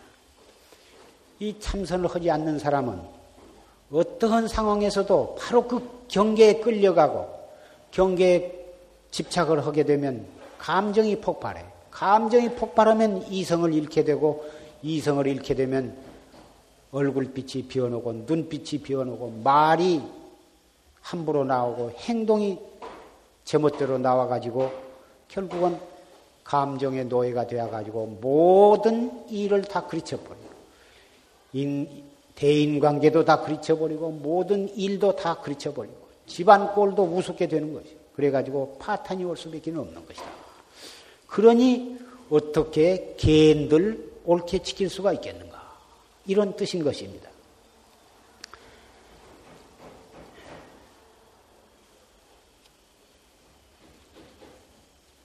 이 1.40 1.60
참선을 1.60 2.08
하지 2.08 2.30
않는 2.32 2.60
사람은 2.60 3.00
어떠한 3.92 4.48
상황에서도 4.48 5.36
바로 5.40 5.68
그 5.68 6.06
경계에 6.08 6.60
끌려가고 6.62 7.28
경계에 7.92 8.64
집착을 9.12 9.66
하게 9.66 9.84
되면 9.84 10.26
감정이 10.58 11.22
폭발해. 11.22 11.64
감정이 11.92 12.56
폭발하면 12.56 13.28
이성을 13.32 13.72
잃게 13.74 14.04
되고 14.04 14.46
이성을 14.82 15.26
잃게 15.28 15.54
되면 15.54 15.96
얼굴빛이 16.92 17.68
비어오고 17.68 18.24
눈빛이 18.26 18.82
비어오고 18.82 19.42
말이 19.44 20.02
함부로 21.02 21.44
나오고 21.44 21.92
행동이 21.92 22.60
제멋대로 23.44 23.98
나와가지고 23.98 24.72
결국은 25.28 25.78
감정의 26.44 27.06
노예가 27.06 27.48
되어가지고 27.48 28.20
모든 28.22 29.28
일을 29.30 29.64
다 29.64 29.86
그르쳐버리 29.86 30.43
고 31.54 32.04
대인관계도 32.36 33.26
다 33.26 33.42
그르쳐버리고 33.42 34.10
모든 34.12 34.68
일도 34.76 35.16
다 35.16 35.40
그르쳐버리고 35.40 35.96
집안 36.26 36.74
꼴도 36.74 37.04
우습게 37.04 37.48
되는 37.48 37.74
것이 37.74 37.96
그래가지고 38.16 38.78
파탄이 38.80 39.24
올 39.24 39.38
수밖에 39.38 39.72
없는 39.72 40.06
것이다. 40.06 40.26
그러니 41.28 41.98
어떻게 42.30 43.16
개인들 43.18 44.12
옳게 44.26 44.60
지킬 44.60 44.90
수가 44.90 45.14
있겠는가? 45.14 45.62
이런 46.26 46.56
뜻인 46.56 46.84
것입니다. 46.84 47.30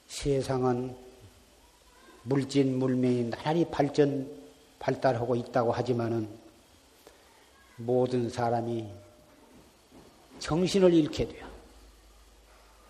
세상은 0.09 0.95
물진 2.25 2.79
물명이 2.79 3.31
나날이 3.31 3.65
발전 3.71 4.38
발달하고 4.79 5.35
있다고 5.37 5.73
하지만은 5.73 6.29
모든 7.77 8.29
사람이 8.29 8.89
정신을 10.39 10.93
잃게 10.93 11.27
돼요. 11.27 11.47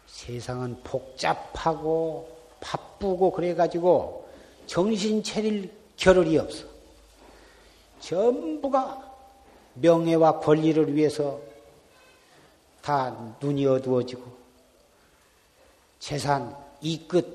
세상은 0.07 0.81
복잡하고 0.83 2.37
바쁘고 2.61 3.33
그래가지고 3.33 4.29
정신 4.66 5.22
차릴 5.22 5.72
겨를이 5.96 6.38
없어. 6.38 6.66
전부가 8.01 9.05
명예와 9.74 10.40
권리를 10.40 10.94
위해서 10.94 11.40
다 12.83 13.35
눈이 13.40 13.66
어두워지고 13.66 14.38
재산, 15.98 16.57
이끝, 16.81 17.27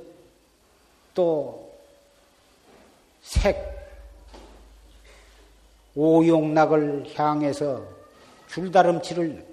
또 1.13 1.71
색, 3.21 3.72
오용락을 5.95 7.05
향해서 7.13 7.83
줄다름치를 8.47 9.45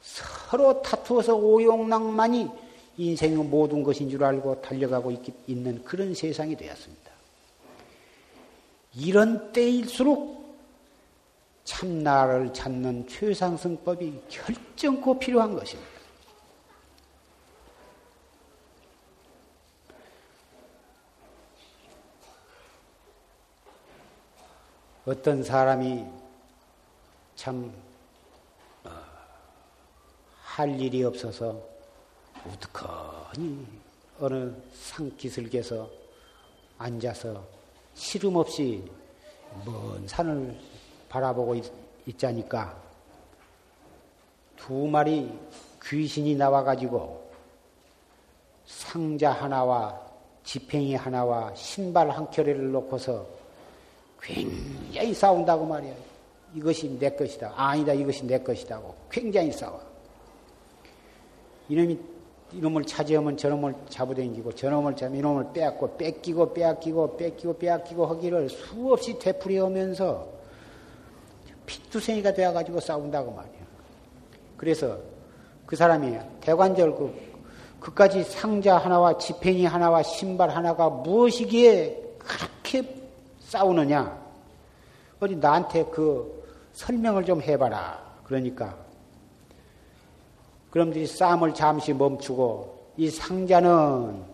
서로 0.00 0.80
다투어서 0.82 1.34
오용락만이 1.34 2.48
인생의 2.98 3.44
모든 3.44 3.82
것인 3.82 4.08
줄 4.08 4.24
알고 4.24 4.62
달려가고 4.62 5.10
있, 5.10 5.20
는 5.48 5.82
그런 5.84 6.14
세상이 6.14 6.56
되었습니다. 6.56 7.10
이런 8.94 9.52
때일수록 9.52 10.56
참나를 11.64 12.52
찾는 12.54 13.08
최상승법이 13.08 14.22
결정코 14.28 15.18
필요한 15.18 15.54
것입니다. 15.54 15.95
어떤 25.06 25.40
사람이 25.40 26.04
참할 27.36 27.70
어, 28.82 30.64
일이 30.66 31.04
없어서 31.04 31.62
우두커니 32.44 33.64
어느 34.18 34.52
산기슭에서 34.74 35.88
앉아서 36.76 37.40
시름 37.94 38.34
없이 38.34 38.82
먼 39.64 40.08
산을 40.08 40.58
바라보고 41.08 41.54
있, 41.54 41.72
있자니까 42.06 42.76
두 44.56 44.88
마리 44.88 45.32
귀신이 45.84 46.34
나와가지고 46.34 47.30
상자 48.66 49.30
하나와 49.30 50.00
지팽이 50.42 50.96
하나와 50.96 51.54
신발 51.54 52.10
한 52.10 52.28
켤레를 52.28 52.72
놓고서 52.72 53.35
굉장히 54.26 55.14
싸운다고 55.14 55.64
말이야. 55.64 55.94
이것이 56.54 56.98
내 56.98 57.10
것이다. 57.10 57.52
아니다. 57.54 57.92
이것이 57.92 58.26
내 58.26 58.38
것이다고. 58.38 58.94
굉장히 59.10 59.52
싸워. 59.52 59.80
이놈이, 61.68 61.98
이놈을 62.52 62.84
차지하면 62.84 63.36
저놈을 63.36 63.74
잡아당기고, 63.88 64.52
저놈을 64.52 64.96
잡으면 64.96 65.18
이놈을 65.18 65.52
빼앗고, 65.52 65.96
뺏기고, 65.96 66.54
빼앗기고, 66.54 67.16
뺏기고, 67.16 67.58
빼앗기고 67.58 68.06
하기를 68.06 68.48
수없이 68.48 69.18
되풀이하면서 69.18 70.36
피투생이가 71.66 72.34
되어가지고 72.34 72.80
싸운다고 72.80 73.32
말이야. 73.32 73.66
그래서 74.56 74.98
그 75.66 75.76
사람이 75.76 76.16
대관절 76.40 76.94
그, 76.94 77.14
그까지 77.80 78.22
상자 78.24 78.78
하나와 78.78 79.18
지팽이 79.18 79.66
하나와 79.66 80.02
신발 80.02 80.50
하나가 80.50 80.88
무엇이기에 80.88 82.16
그렇게 82.18 83.05
싸우느냐? 83.46 84.26
어디 85.20 85.36
나한테 85.36 85.84
그 85.86 86.44
설명을 86.72 87.24
좀 87.24 87.40
해봐라. 87.40 88.04
그러니까. 88.24 88.76
그럼들이 90.70 91.06
싸움을 91.06 91.54
잠시 91.54 91.92
멈추고 91.92 92.92
이 92.96 93.08
상자는 93.08 94.24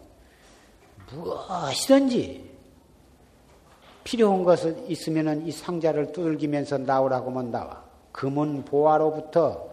무엇이든지 1.13 2.51
필요한 4.03 4.43
것이 4.43 4.75
있으면은 4.89 5.47
이 5.47 5.53
상자를 5.53 6.13
두들기면서 6.13 6.79
나오라고 6.79 7.31
하면 7.31 7.51
나와. 7.51 7.83
금은 8.11 8.65
보화로부터 8.65 9.69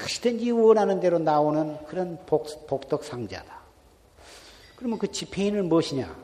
무엇이든지 0.00 0.50
원하는 0.50 1.00
대로 1.00 1.18
나오는 1.18 1.78
그런 1.86 2.18
복, 2.26 2.66
복덕 2.66 3.04
상자다. 3.04 3.56
그러면 4.74 4.98
그 4.98 5.10
지폐인은 5.10 5.68
무엇이냐? 5.68 6.14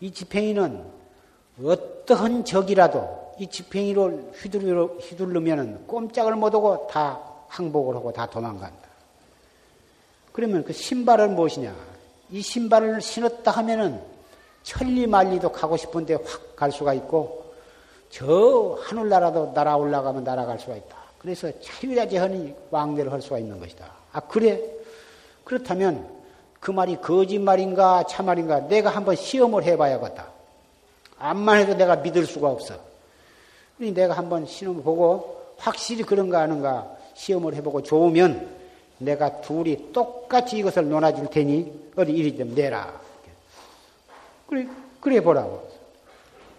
이 0.00 0.10
지폐인은 0.10 0.97
어떠한 1.62 2.44
적이라도 2.44 3.34
이 3.38 3.46
지팽이를 3.48 4.30
휘두르면 4.32 5.86
꼼짝을 5.86 6.34
못하고 6.36 6.86
다 6.90 7.20
항복을 7.48 7.96
하고 7.96 8.12
다 8.12 8.26
도망간다. 8.26 8.88
그러면 10.32 10.64
그 10.64 10.72
신발은 10.72 11.34
무엇이냐? 11.34 11.74
이 12.30 12.40
신발을 12.42 13.00
신었다 13.00 13.50
하면은 13.52 14.00
천리 14.62 15.06
만리도 15.06 15.50
가고 15.50 15.76
싶은데 15.76 16.14
확 16.14 16.48
갈 16.58 16.72
수가 16.72 16.92
있고 16.94 17.52
저 18.10 18.76
하늘나라도 18.82 19.52
날아 19.54 19.76
올라가면 19.76 20.24
날아갈 20.24 20.58
수가 20.58 20.74
있다. 20.74 20.96
그래서 21.18 21.52
자유자재하니 21.60 22.52
왕래를 22.72 23.12
할 23.12 23.22
수가 23.22 23.38
있는 23.38 23.60
것이다. 23.60 23.86
아 24.12 24.20
그래? 24.20 24.60
그렇다면 25.44 26.08
그 26.58 26.72
말이 26.72 27.00
거짓말인가 27.00 28.02
참말인가 28.08 28.66
내가 28.66 28.90
한번 28.90 29.14
시험을 29.14 29.62
해봐야겠다. 29.62 30.37
암만 31.18 31.58
해도 31.58 31.74
내가 31.74 31.96
믿을 31.96 32.26
수가 32.26 32.48
없어. 32.48 32.78
그러니 33.76 33.94
내가 33.94 34.16
한번 34.16 34.46
시험을 34.46 34.82
보고 34.82 35.54
확실히 35.56 36.02
그런가 36.02 36.40
하는가 36.40 36.96
시험을 37.14 37.54
해보고 37.54 37.82
좋으면 37.82 38.56
내가 38.98 39.40
둘이 39.40 39.92
똑같이 39.92 40.58
이것을 40.58 40.88
논아줄 40.88 41.28
테니 41.30 41.90
어디 41.96 42.12
이리 42.12 42.36
좀 42.36 42.54
내라. 42.54 43.00
그래, 44.48 44.66
그래 45.00 45.20
보라고. 45.20 45.68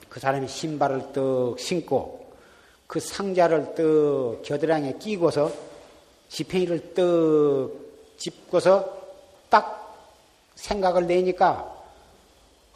그 0.09 0.19
사람이 0.19 0.47
신발을 0.47 1.13
떡 1.13 1.59
신고 1.59 2.27
그 2.87 2.99
상자를 2.99 3.75
떡 3.75 4.41
겨드랑이에 4.43 4.93
끼고서 4.99 5.51
지팽이를 6.29 6.93
떡 6.93 7.89
짚고서 8.17 8.97
딱 9.49 9.97
생각을 10.55 11.07
내니까 11.07 11.75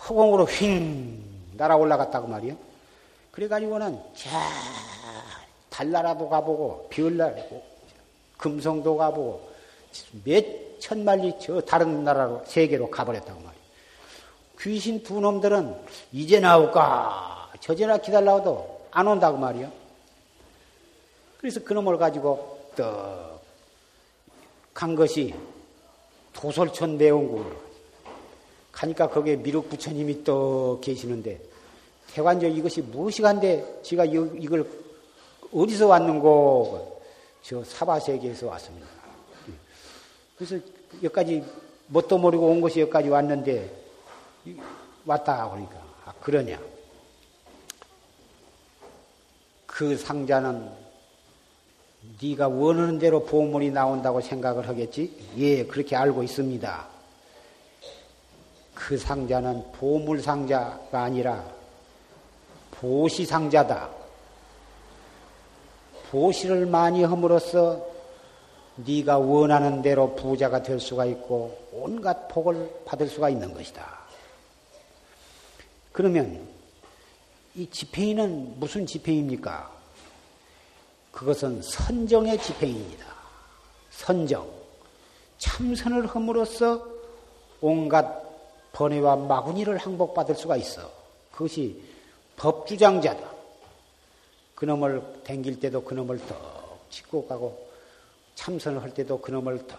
허공으로 0.07 0.45
휙 0.45 1.32
날아 1.55 1.75
올라갔다고 1.75 2.27
말이요. 2.27 2.55
그래가지고는 3.31 3.99
자 4.15 4.29
달나라도 5.69 6.29
가보고 6.29 6.87
별나라고 6.89 7.63
금성도 8.37 8.97
가보고 8.97 9.49
몇 10.23 10.45
천만리 10.79 11.33
저 11.39 11.61
다른 11.61 12.03
나라로 12.03 12.43
세계로 12.45 12.89
가버렸다고 12.89 13.39
말이요. 13.39 13.63
귀신 14.59 15.03
두 15.03 15.19
놈들은 15.19 15.75
이제 16.11 16.39
나올까 16.39 17.51
저제나 17.59 17.97
기다려도 17.97 18.87
안 18.91 19.07
온다고 19.07 19.37
말이요. 19.37 19.71
그래서 21.39 21.63
그놈을 21.63 21.97
가지고 21.97 22.71
떡 22.75 23.33
간 24.73 24.95
것이 24.95 25.35
도솔천 26.33 26.97
내원국으로 26.97 27.55
가니까 28.73 29.07
거기에 29.07 29.37
미륵 29.37 29.69
부처님이 29.69 30.23
또 30.23 30.81
계시는데 30.83 31.39
태관절 32.13 32.51
이것이 32.57 32.81
무엇이간데 32.81 33.81
지가 33.83 34.05
이걸 34.05 34.67
어디서 35.53 35.87
왔는고 35.87 37.01
저 37.41 37.63
사바세계에서 37.63 38.47
왔습니다. 38.47 38.87
그래서 40.35 40.57
여기까지 40.95 41.43
뭣도 41.87 42.17
모르고 42.17 42.47
온 42.47 42.59
것이 42.59 42.81
여기까지 42.81 43.09
왔는데 43.09 43.83
왔다 45.05 45.49
그러니까 45.49 45.75
아, 46.05 46.13
그러냐? 46.21 46.59
그 49.65 49.97
상자는 49.97 50.69
네가 52.21 52.47
원하는 52.47 52.99
대로 52.99 53.23
보물이 53.23 53.71
나온다고 53.71 54.21
생각을 54.21 54.67
하겠지? 54.67 55.15
예, 55.37 55.65
그렇게 55.65 55.95
알고 55.95 56.23
있습니다. 56.23 56.92
그 58.73 58.97
상자는 58.97 59.71
보물 59.73 60.21
상자가 60.21 61.03
아니라 61.03 61.43
보시 62.71 63.25
상자다. 63.25 63.89
보시를 66.09 66.65
많이 66.65 67.03
함으로써 67.03 67.85
네가 68.75 69.19
원하는 69.19 69.81
대로 69.81 70.15
부자가 70.15 70.61
될 70.61 70.79
수가 70.79 71.05
있고 71.05 71.57
온갖 71.71 72.27
복을 72.27 72.81
받을 72.85 73.07
수가 73.07 73.29
있는 73.29 73.53
것이다. 73.53 73.99
그러면 75.91 76.47
이 77.55 77.69
지팽이는 77.69 78.59
무슨 78.59 78.85
지팽입니까? 78.85 79.71
그것은 81.11 81.61
선정의 81.61 82.41
지팽입니다. 82.41 83.05
선정. 83.91 84.47
참선을 85.37 86.07
함으로써 86.07 86.83
온갖 87.61 88.22
번외와 88.73 89.15
마구니를 89.15 89.77
항복받을 89.77 90.35
수가 90.35 90.57
있어. 90.57 90.91
그것이 91.31 91.81
법주장자다. 92.35 93.31
그놈을 94.55 95.01
댕길 95.23 95.59
때도 95.59 95.83
그놈을 95.83 96.19
더 96.25 96.77
짚고 96.89 97.27
가고 97.27 97.67
참선을 98.35 98.81
할 98.81 98.93
때도 98.93 99.21
그놈을 99.21 99.67
더 99.67 99.77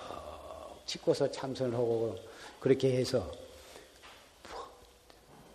짚고서 0.87 1.31
참선을 1.31 1.75
하고 1.75 2.17
그렇게 2.61 2.97
해서 2.97 3.31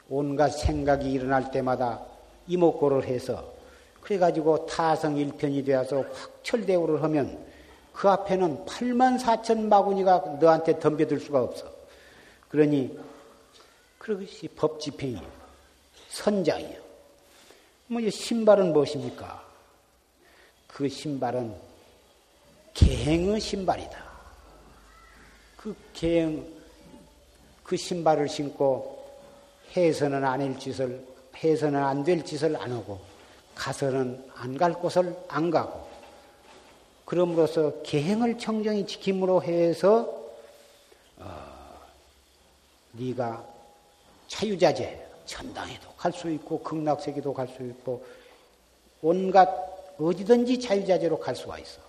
온갖 0.10 0.49
생각이 0.49 1.12
일어날 1.12 1.52
때마다 1.52 2.02
이목고를 2.47 3.06
해서 3.06 3.54
그래가지고 4.02 4.65
타성 4.65 5.17
일편이 5.17 5.63
되어서 5.63 6.02
확철대오를 6.02 7.04
하면 7.04 7.45
그 7.93 8.10
앞에는 8.10 8.65
8만 8.65 9.19
4천 9.21 9.67
마구니가 9.67 10.38
너한테 10.39 10.80
덤벼들 10.80 11.19
수가 11.19 11.43
없어. 11.43 11.71
그러니 12.47 12.97
그것이 14.17 14.48
법 14.48 14.80
집행이요. 14.80 15.22
선장이요. 16.10 16.80
뭐, 17.88 18.10
신발은 18.10 18.74
무엇입니까? 18.74 19.48
그 20.67 20.89
신발은 20.89 21.56
개행의 22.74 23.39
신발이다. 23.39 24.10
그 25.58 25.76
개행, 25.93 26.43
그 27.63 27.78
신발을 27.78 28.28
신고 28.28 29.08
해서는 29.78 30.26
안할 30.26 30.58
짓을, 30.58 31.06
해서는 31.36 31.80
안 31.84 32.04
될 32.04 32.26
짓을 32.26 32.56
안 32.56 32.72
하고, 32.72 33.00
가서는 33.54 34.28
안 34.34 34.58
갈 34.58 34.74
곳을 34.74 35.15
안 35.28 35.52
가고, 35.52 35.88
그럼으로써 37.06 37.84
개행을 37.84 38.39
청정히 38.39 38.88
지킴으로 38.88 39.43
해서, 39.43 40.32
어, 41.17 41.80
네가 42.93 43.59
자유자재, 44.30 45.08
천당에도 45.26 45.89
갈 45.98 46.13
수 46.13 46.32
있고, 46.32 46.60
극락세계도 46.63 47.34
갈 47.34 47.48
수 47.48 47.63
있고, 47.63 48.06
온갖 49.02 49.50
어디든지 49.98 50.60
자유자재로 50.60 51.20
갈 51.20 51.36
수가 51.36 51.60
있어. 51.60 51.82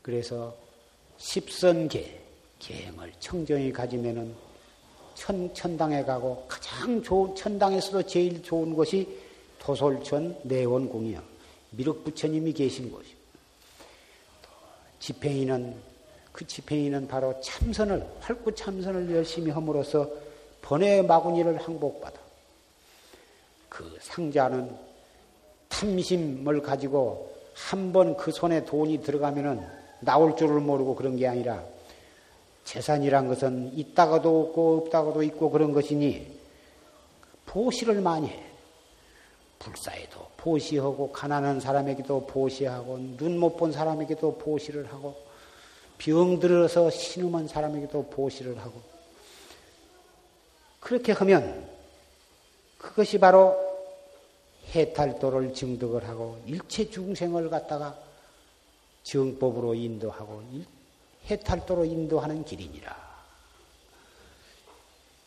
그래서 0.00 0.54
십선계, 1.18 2.18
계행을 2.58 3.12
청정히 3.20 3.70
가지면은 3.70 4.34
천, 5.14 5.52
천당에 5.52 6.02
가고 6.04 6.46
가장 6.48 7.02
좋은, 7.02 7.34
천당에서도 7.34 8.02
제일 8.04 8.42
좋은 8.42 8.72
곳이 8.74 9.06
도솔천 9.58 10.40
내원궁이요. 10.44 11.22
미륵부처님이 11.70 12.52
계신 12.54 12.90
곳이요. 12.90 13.14
집행인은, 15.00 15.76
그 16.32 16.46
집행인은 16.46 17.08
바로 17.08 17.38
참선을, 17.40 18.06
활구 18.20 18.54
참선을 18.54 19.14
열심히 19.14 19.50
함으로써 19.50 20.08
번외 20.62 21.02
마구니를 21.02 21.58
항복받아. 21.58 22.18
그 23.68 23.96
상자는 24.00 24.76
탐심을 25.68 26.62
가지고 26.62 27.30
한 27.54 27.92
번 27.92 28.16
그 28.16 28.32
손에 28.32 28.64
돈이 28.64 29.02
들어가면은 29.02 29.66
나올 30.00 30.36
줄을 30.36 30.60
모르고 30.60 30.94
그런 30.94 31.16
게 31.16 31.26
아니라 31.26 31.62
재산이란 32.64 33.28
것은 33.28 33.72
있다가도 33.76 34.40
없고 34.40 34.76
없다가도 34.78 35.22
있고 35.24 35.50
그런 35.50 35.72
것이니 35.72 36.38
보시를 37.46 38.00
많이 38.00 38.28
해. 38.28 38.42
불사에도 39.58 40.26
보시하고 40.38 41.12
가난한 41.12 41.60
사람에게도 41.60 42.26
보시하고 42.26 42.98
눈 43.18 43.38
못 43.38 43.56
본 43.56 43.72
사람에게도 43.72 44.38
보시를 44.38 44.86
하고 44.90 45.14
병 45.98 46.38
들어서 46.40 46.88
신음한 46.88 47.46
사람에게도 47.48 48.04
보시를 48.08 48.58
하고 48.58 48.80
그렇게 50.80 51.12
하면 51.12 51.68
그것이 52.78 53.18
바로 53.18 53.56
해탈도를 54.74 55.54
증득을 55.54 56.08
하고 56.08 56.42
일체 56.46 56.88
중생을 56.88 57.50
갖다가 57.50 57.96
정법으로 59.02 59.74
인도하고 59.74 60.42
해탈도로 61.30 61.84
인도하는 61.84 62.44
길이니라. 62.44 63.10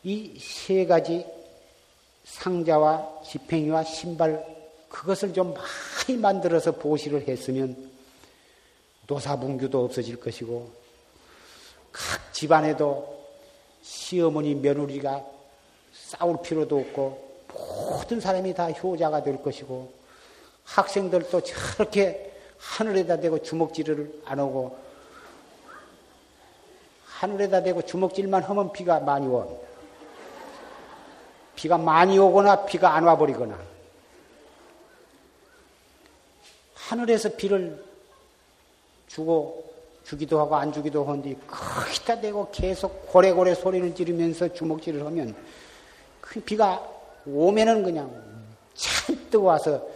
이 0.04 0.38
세 0.38 0.84
가지 0.86 1.24
상자와 2.24 3.22
지팽이와 3.24 3.84
신발 3.84 4.44
그것을 4.88 5.32
좀 5.32 5.54
많이 5.54 6.18
만들어서 6.18 6.72
보시를 6.72 7.26
했으면 7.26 7.90
노사분규도 9.06 9.84
없어질 9.84 10.20
것이고 10.20 10.70
각 11.92 12.32
집안에도 12.32 13.26
시어머니 13.82 14.54
며느리가 14.54 15.33
싸울 16.18 16.40
필요도 16.42 16.78
없고 16.78 17.24
모든 17.52 18.20
사람이 18.20 18.54
다 18.54 18.70
효자가 18.70 19.22
될 19.22 19.42
것이고 19.42 19.92
학생들도 20.64 21.40
저렇게 21.42 22.32
하늘에다 22.58 23.20
대고 23.20 23.42
주먹질을 23.42 24.22
안 24.24 24.38
하고 24.38 24.78
하늘에다 27.04 27.62
대고 27.62 27.82
주먹질만 27.82 28.42
하면 28.42 28.72
비가 28.72 29.00
많이 29.00 29.26
와. 29.26 29.46
비가 31.54 31.78
많이 31.78 32.18
오거나 32.18 32.64
비가 32.64 32.94
안 32.94 33.04
와버리거나. 33.04 33.56
하늘에서 36.74 37.30
비를 37.30 37.82
주고 39.06 39.72
주기도 40.04 40.40
하고 40.40 40.56
안 40.56 40.72
주기도 40.72 41.04
하는데 41.04 41.34
거기다 41.46 42.20
대고 42.20 42.50
계속 42.50 43.06
고래고래 43.06 43.54
소리를 43.54 43.94
지르면서 43.94 44.52
주먹질을 44.52 45.06
하면 45.06 45.34
그 45.34 45.63
비가 46.40 46.86
오면은 47.26 47.82
그냥 47.82 48.10
잔뜩 48.74 49.44
와서 49.44 49.86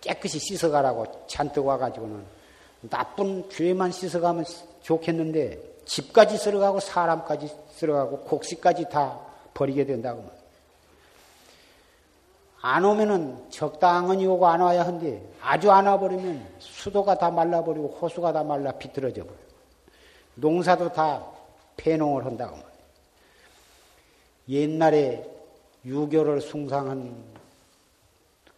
깨끗이 0.00 0.38
씻어가라고 0.38 1.26
잔뜩 1.26 1.66
와가지고는 1.66 2.24
나쁜 2.88 3.48
죄만 3.50 3.92
씻어가면 3.92 4.44
좋겠는데 4.82 5.60
집까지 5.84 6.38
쓸어가고 6.38 6.80
사람까지 6.80 7.50
쓸어가고 7.72 8.20
곡식까지 8.20 8.88
다 8.88 9.20
버리게 9.54 9.84
된다고. 9.84 10.24
안 12.62 12.84
오면은 12.84 13.50
적당히 13.50 14.26
오고 14.26 14.46
안 14.46 14.60
와야 14.60 14.84
한데 14.84 15.22
아주 15.40 15.70
안 15.70 15.86
와버리면 15.86 16.56
수도가 16.58 17.16
다 17.16 17.30
말라버리고 17.30 17.88
호수가 18.00 18.32
다 18.32 18.44
말라 18.44 18.72
비틀어져 18.72 19.24
버려. 19.24 19.36
농사도 20.34 20.92
다 20.92 21.24
폐농을 21.76 22.24
한다고. 22.24 22.58
옛날에 24.48 25.39
유교를 25.84 26.40
숭상한 26.40 27.14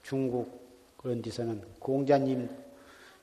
중국 0.03 0.61
그런 0.97 1.23
데서는 1.23 1.63
공자님 1.79 2.49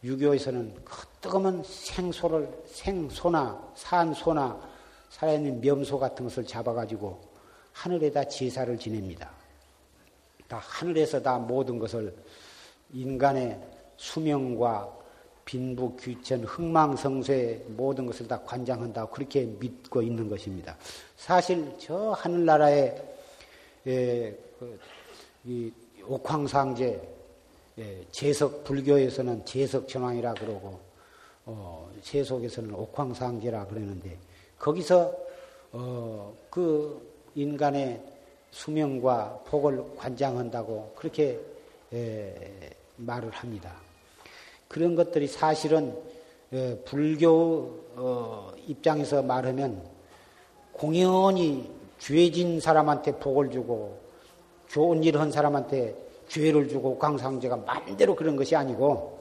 유교에서는 0.04 0.76
그 0.86 1.06
뜨거운 1.22 1.62
생소를 1.64 2.50
생소나 2.66 3.72
산소나 3.76 4.60
살아있는 5.10 5.60
명소 5.60 6.00
같은 6.00 6.26
것을 6.26 6.46
잡아가지고 6.46 7.20
하늘에다 7.74 8.26
제사를 8.26 8.78
지냅니다. 8.78 9.30
다 10.48 10.58
하늘에서 10.58 11.22
다 11.22 11.38
모든 11.38 11.78
것을 11.80 12.16
인간의 12.94 13.60
수명과 13.98 14.98
빈부 15.46 15.96
귀천 15.98 16.44
흥망성쇠 16.44 17.66
모든 17.70 18.06
것을 18.06 18.28
다 18.28 18.40
관장한다고 18.46 19.12
그렇게 19.12 19.46
믿고 19.46 20.02
있는 20.02 20.30
것입니다. 20.30 20.78
사실 21.18 21.74
저 21.80 22.12
하늘나라의 22.12 23.09
예, 23.88 24.38
그, 24.60 24.80
이 25.46 25.72
옥황상제 26.06 27.02
예, 27.80 28.06
제석 28.12 28.64
불교에서는 28.66 29.46
제석천왕이라 29.46 30.34
그러고 30.34 30.80
어, 31.46 31.90
세속에서는 32.02 32.74
옥황상제라 32.74 33.68
그러는데 33.68 34.18
거기서 34.58 35.16
어, 35.72 36.34
그 36.50 37.02
인간의 37.36 38.02
수명과 38.52 39.44
복을 39.46 39.96
관장한다고 39.96 40.94
그렇게 40.96 41.40
에, 41.94 42.70
말을 42.98 43.30
합니다. 43.32 43.76
그런 44.68 44.96
것들이 44.96 45.28
사실은 45.28 45.96
에, 46.52 46.76
불교 46.84 47.80
어, 47.96 48.52
입장에서 48.68 49.22
말하면 49.22 49.82
공연히 50.74 51.79
죄진 52.00 52.60
사람한테 52.60 53.20
복을 53.20 53.52
주고 53.52 54.00
좋은 54.68 55.04
일 55.04 55.18
한 55.18 55.32
사람한테 55.32 55.96
죄를 56.28 56.70
주고 56.70 56.98
강상제가 56.98 57.58
마음대로 57.58 58.16
그런 58.16 58.36
것이 58.36 58.56
아니고 58.56 59.20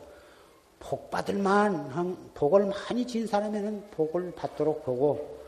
복 0.79 1.11
받을 1.11 1.35
만한 1.35 2.17
복을 2.35 2.67
많이 2.67 3.07
진 3.07 3.27
사람에는 3.27 3.91
복을 3.91 4.33
받도록 4.37 4.87
하고 4.87 5.39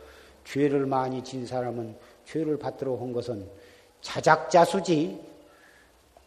죄를 0.45 0.87
많이 0.87 1.23
진 1.23 1.47
사람은 1.47 1.95
죄를 2.25 2.59
받도록 2.59 3.01
한 3.01 3.13
것은 3.13 3.49
자작자수지 4.01 5.21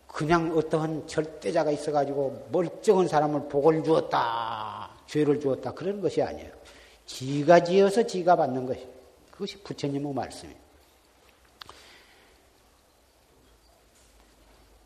그냥 0.07 0.55
어떠한 0.55 1.07
절대자가 1.07 1.71
있어가지고 1.71 2.47
멀쩡한 2.51 3.07
사람을 3.07 3.49
복을 3.49 3.83
주었다 3.83 4.91
죄를 5.07 5.39
주었다 5.39 5.73
그런 5.73 5.99
것이 5.99 6.21
아니에요. 6.21 6.51
지가 7.07 7.63
지어서 7.63 8.03
지가 8.03 8.35
받는 8.35 8.67
것이 8.67 8.87
그것이 9.31 9.57
부처님의 9.63 10.13
말씀이에요. 10.13 10.62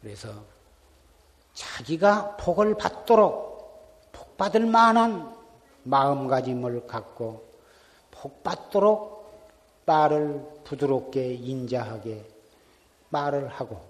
그래서 0.08 0.30
자기가 1.54 2.38
복을 2.38 2.76
받도록 2.78 4.10
복 4.14 4.38
받을 4.38 4.66
만한 4.66 5.36
마음가짐을 5.84 6.88
갖고 6.88 7.46
복 8.10 8.42
받도록 8.42 9.84
딸을 9.84 10.62
부드럽게 10.64 11.34
인자하게 11.34 12.26
말을 13.10 13.50
하고 13.50 13.82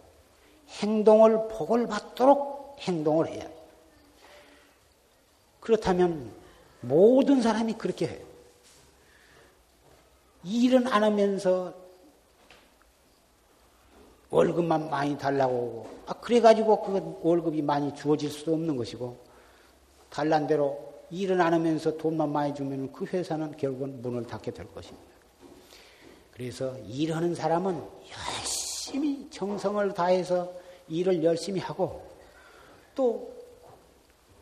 행동을 0.70 1.49
복을 1.49 1.86
받도록 1.86 2.78
행동을 2.80 3.28
해야 3.28 3.43
돼. 3.43 3.68
그렇다면 5.59 6.32
모든 6.82 7.43
사람이 7.43 7.74
그렇게 7.74 8.07
해요. 8.07 8.26
일은 10.43 10.88
안 10.88 11.03
하면서 11.03 11.76
월급만 14.30 14.89
많이 14.89 15.17
달라고 15.17 15.53
오고, 15.53 15.88
아, 16.07 16.13
그래가지고 16.13 16.82
그 16.82 17.19
월급이 17.21 17.61
많이 17.61 17.93
주어질 17.95 18.30
수도 18.30 18.53
없는 18.53 18.75
것이고, 18.75 19.17
달란 20.09 20.47
대로 20.47 20.93
일은 21.09 21.39
안 21.39 21.53
하면서 21.53 21.95
돈만 21.95 22.32
많이 22.32 22.53
주면 22.53 22.91
그 22.91 23.05
회사는 23.05 23.55
결국은 23.55 24.01
문을 24.01 24.25
닫게 24.25 24.51
될 24.51 24.67
것입니다. 24.73 25.07
그래서 26.34 26.78
일하는 26.86 27.34
사람은 27.34 27.82
열심히 28.11 29.28
정성을 29.30 29.93
다해서 29.93 30.51
일을 30.89 31.23
열심히 31.23 31.59
하고, 31.61 32.05
또 32.93 33.32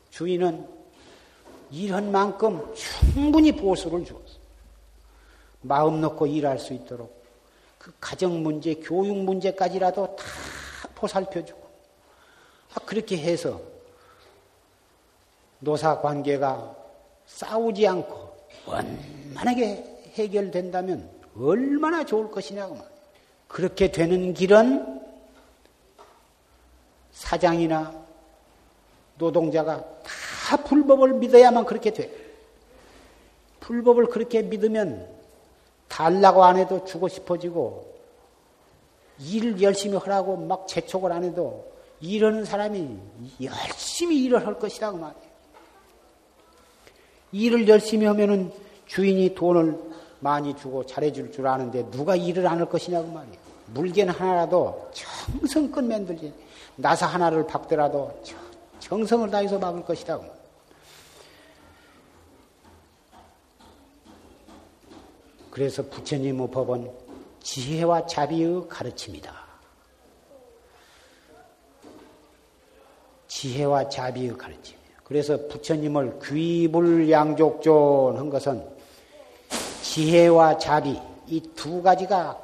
주인은 0.09 0.67
일한 1.71 2.11
만큼 2.11 2.73
충분히 2.73 3.51
보수를 3.51 4.03
주었어. 4.05 4.39
마음 5.61 5.99
놓고 6.01 6.27
일할 6.27 6.59
수 6.59 6.73
있도록 6.73 7.14
그 7.85 7.93
가정 7.99 8.41
문제, 8.41 8.73
교육 8.73 9.15
문제까지라도 9.15 10.15
다 10.15 10.25
보살펴주고 10.95 11.61
아, 12.73 12.79
그렇게 12.83 13.15
해서 13.15 13.61
노사 15.59 16.01
관계가 16.01 16.75
싸우지 17.27 17.87
않고 17.87 18.35
원만하게 18.65 19.83
해결된다면 20.15 21.07
얼마나 21.37 22.03
좋을 22.03 22.31
것이냐고 22.31 22.73
말. 22.73 22.87
그렇게 23.47 23.91
되는 23.91 24.33
길은 24.33 25.03
사장이나 27.11 28.03
노동자가 29.19 29.85
다 30.01 30.57
불법을 30.57 31.13
믿어야만 31.13 31.65
그렇게 31.65 31.93
돼. 31.93 32.11
불법을 33.59 34.07
그렇게 34.07 34.41
믿으면 34.41 35.14
달라고 35.87 36.43
안 36.43 36.57
해도 36.57 36.83
주고 36.85 37.07
싶어지고 37.07 37.93
일을 39.19 39.61
열심히 39.61 39.97
하라고 39.97 40.35
막 40.37 40.67
재촉을 40.67 41.11
안 41.11 41.23
해도 41.23 41.71
이러는 42.01 42.43
사람이 42.45 42.97
열심히 43.41 44.23
일을 44.25 44.45
할 44.45 44.59
것이라고 44.59 44.97
그 44.97 45.01
말이에요. 45.01 45.25
일을 47.31 47.67
열심히 47.67 48.05
하면은 48.05 48.51
주인이 48.87 49.33
돈을 49.35 49.79
많이 50.19 50.55
주고 50.55 50.85
잘해줄 50.85 51.31
줄 51.31 51.47
아는데 51.47 51.89
누가 51.91 52.15
일을 52.15 52.47
안 52.47 52.59
할 52.59 52.69
것이냐고 52.69 53.07
그 53.07 53.13
말이에요. 53.13 53.37
물건 53.67 54.09
하나라도 54.09 54.91
정성껏 54.93 55.83
만들지. 55.83 56.33
나사 56.75 57.05
하나를 57.07 57.47
박더라도 57.47 58.11
정성을 58.79 59.29
다해서 59.31 59.57
막을 59.57 59.83
것이라고. 59.83 60.25
그래서 65.55 65.81
부처님의 65.83 66.51
법은 66.51 66.91
지혜와 67.41 68.07
자비의 68.07 68.67
가르침이다. 68.67 69.33
지혜와 73.29 73.87
자비의 73.87 74.37
가르침이에요. 74.37 74.85
그래서 75.05 75.37
부처님을 75.47 76.19
귀불양족존 76.21 78.17
한 78.17 78.29
것은 78.29 78.67
지혜와 79.81 80.57
자비 80.57 80.99
이 81.27 81.39
두 81.55 81.81
가지가 81.81 82.37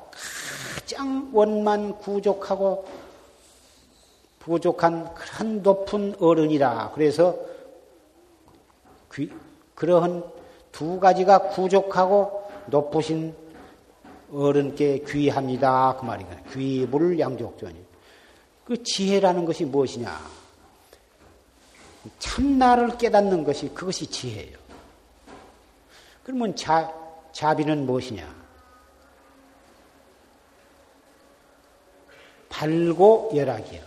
가장 0.72 1.32
원만 1.34 1.98
구족하고 1.98 2.86
부족한 4.40 5.14
그런 5.16 5.62
높은 5.62 6.16
어른이라. 6.18 6.94
그래서 6.96 7.38
귀, 9.14 9.30
그러한 9.76 10.24
두 10.72 10.98
가지가 10.98 11.50
부족하고 11.50 12.41
높으신 12.68 13.36
어른께 14.32 15.04
귀합니다. 15.08 15.98
그 16.00 16.06
말이거든요. 16.06 16.44
귀불 16.52 17.20
양족전이. 17.20 17.76
그 18.66 18.82
지혜라는 18.84 19.46
것이 19.46 19.66
무엇이냐? 19.66 20.20
참나를 22.20 22.98
깨닫는 22.98 23.44
것이 23.44 23.70
그것이 23.74 24.08
지혜예요. 24.08 24.58
그러면 26.24 26.56
자, 26.56 26.94
자비는 27.32 27.86
무엇이냐? 27.86 28.42
발고 32.50 33.32
열악이요. 33.36 33.82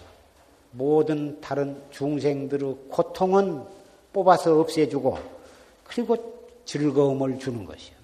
모든 0.72 1.40
다른 1.40 1.80
중생들의 1.90 2.76
고통은 2.90 3.64
뽑아서 4.12 4.58
없애주고 4.60 5.18
그리고 5.84 6.16
즐거움을 6.64 7.38
주는 7.38 7.64
것이요. 7.64 8.03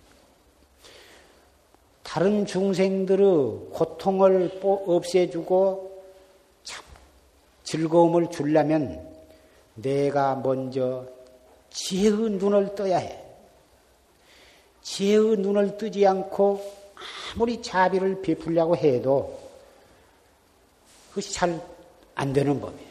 다른 2.11 2.45
중생들의 2.45 3.71
고통을 3.73 4.59
없애주고 4.63 6.03
참 6.65 6.83
즐거움을 7.63 8.31
주려면 8.31 9.09
내가 9.77 10.35
먼저 10.35 11.07
지혜의 11.71 12.31
눈을 12.33 12.75
떠야 12.75 12.99
해. 12.99 13.23
지혜의 14.83 15.37
눈을 15.37 15.79
뜨지 15.79 16.05
않고 16.05 16.61
아무리 17.35 17.63
자비를 17.63 18.23
베풀려고 18.23 18.77
해도 18.77 19.39
그것이 21.11 21.33
잘 21.33 21.81
안 22.21 22.35
되는 22.35 22.61
법이에요. 22.61 22.91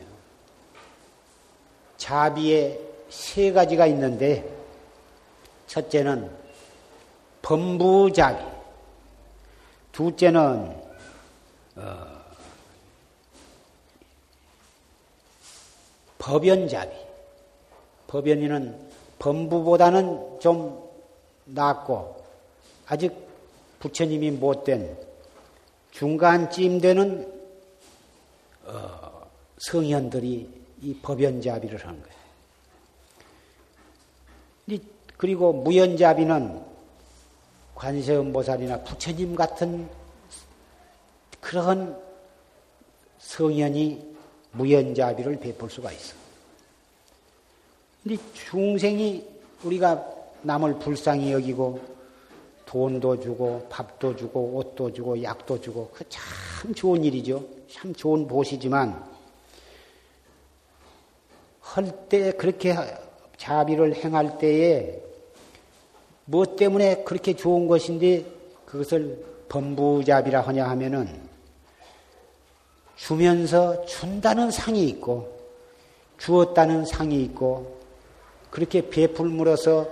자비에 1.97 2.79
세 3.09 3.51
가지가 3.51 3.85
있는데 3.85 4.43
첫째는 5.67 6.31
범부자비. 7.43 8.58
둘째는 9.99 10.73
어, 11.75 12.21
법연자비. 16.17 16.95
법연이는 18.07 18.91
범부보다는 19.19 20.39
좀 20.39 20.89
낫고 21.43 22.23
아직 22.87 23.13
부처님이 23.79 24.31
못된 24.31 24.97
중간쯤 25.91 26.79
되는 26.79 27.29
어, 28.67 29.29
성현들이 29.57 30.63
이 30.81 30.93
법연자비를 31.01 31.85
하는 31.85 32.01
거예요. 32.01 32.19
그리고 35.17 35.51
무연자비는 35.51 36.68
관세음보살이나 37.79 38.83
부처님 38.83 39.35
같은 39.35 39.89
그런 41.39 41.97
성현이 43.19 44.15
무연자비를 44.51 45.39
베풀 45.39 45.69
수가 45.69 45.91
있어. 45.93 46.13
근데 48.03 48.17
중생이 48.33 49.25
우리가 49.63 50.05
남을 50.41 50.79
불쌍히 50.79 51.31
여기고 51.31 51.79
돈도 52.65 53.21
주고 53.21 53.65
밥도 53.69 54.15
주고 54.15 54.55
옷도 54.57 54.91
주고 54.91 55.21
약도 55.23 55.59
주고 55.59 55.89
그 55.93 56.03
참 56.09 56.73
좋은 56.75 57.03
일이죠. 57.03 57.43
참 57.71 57.93
좋은 57.93 58.27
보시지만 58.27 59.01
할 61.61 62.09
때 62.09 62.31
그렇게 62.33 62.75
자비를 63.37 63.95
행할 63.95 64.37
때에 64.37 65.01
무엇 66.29 66.55
때문에 66.57 67.03
그렇게 67.05 67.35
좋은 67.35 67.67
것인데 67.67 68.23
그것을 68.65 69.25
범부잡이라 69.49 70.41
하냐 70.41 70.69
하면은 70.69 71.09
주면서 72.95 73.83
준다는 73.85 74.51
상이 74.51 74.87
있고 74.89 75.39
주었다는 76.19 76.85
상이 76.85 77.23
있고 77.23 77.79
그렇게 78.51 78.89
베풀물어서 78.89 79.87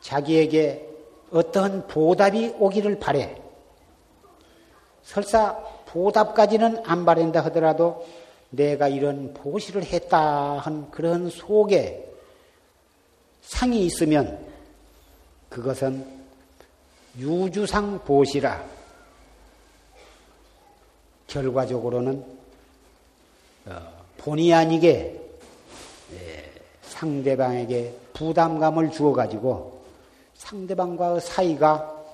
자기에게 0.00 0.88
어떤 1.32 1.84
보답이 1.88 2.54
오기를 2.58 3.00
바래. 3.00 3.36
설사 5.02 5.58
보답까지는 5.86 6.82
안 6.84 7.04
바란다 7.04 7.40
하더라도 7.46 8.06
내가 8.50 8.86
이런 8.86 9.34
보시를 9.34 9.82
했다 9.82 10.58
한 10.58 10.92
그런 10.92 11.28
속에 11.28 12.08
상이 13.40 13.84
있으면 13.84 14.49
그것은 15.50 16.06
유주상 17.18 18.04
보시라. 18.04 18.64
결과적으로는 21.26 22.24
어, 23.66 24.04
본의 24.16 24.54
아니게 24.54 25.20
예, 26.12 26.50
상대방에게 26.82 27.94
부담감을 28.14 28.90
주어가지고 28.90 29.82
상대방과의 30.34 31.20
사이가 31.20 32.04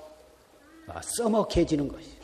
어, 0.87 0.93
써먹해지는 1.01 1.87
것이. 1.87 2.17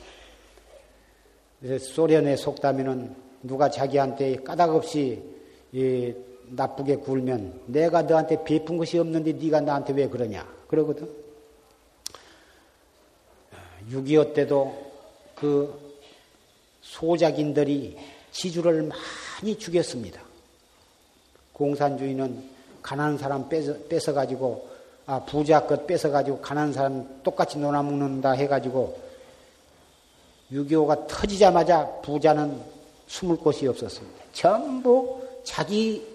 소련에 1.79 2.35
속다면은 2.35 3.15
누가 3.41 3.69
자기한테 3.69 4.35
까닭없이 4.37 5.23
예, 5.75 6.15
나쁘게 6.47 6.97
굴면 6.97 7.61
내가 7.67 8.01
너한테 8.01 8.43
베푼 8.43 8.77
것이 8.77 8.97
없는데 8.97 9.33
네가 9.33 9.61
나한테 9.61 9.93
왜 9.93 10.07
그러냐 10.07 10.45
그러거든. 10.73 11.07
6.25 13.91 14.33
때도 14.33 14.91
그 15.35 15.93
소작인들이 16.81 17.95
지주를 18.31 18.81
많이 18.81 19.59
죽였습니다. 19.59 20.19
공산주의는 21.53 22.49
가난한 22.81 23.19
사람 23.19 23.47
뺏어, 23.49 23.77
뺏어가지고, 23.87 24.67
아, 25.05 25.23
부자 25.25 25.67
것 25.67 25.85
뺏어가지고 25.85 26.41
가난한 26.41 26.73
사람 26.73 27.21
똑같이 27.21 27.59
놀아먹는다 27.59 28.31
해가지고 28.31 28.99
6.25가 30.51 31.07
터지자마자 31.07 31.87
부자는 32.01 32.59
숨을 33.05 33.37
곳이 33.37 33.67
없었습니다. 33.67 34.23
전부 34.33 35.21
자기 35.43 36.07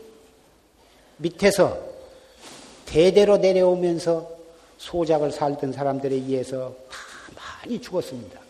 밑에서 1.19 1.79
대대로 2.87 3.37
내려오면서 3.37 4.38
소작을 4.79 5.31
살던 5.31 5.72
사람들에 5.72 6.14
의해서 6.14 6.74
다 6.89 6.97
많이 7.37 7.81
죽었습니다. 7.81 8.41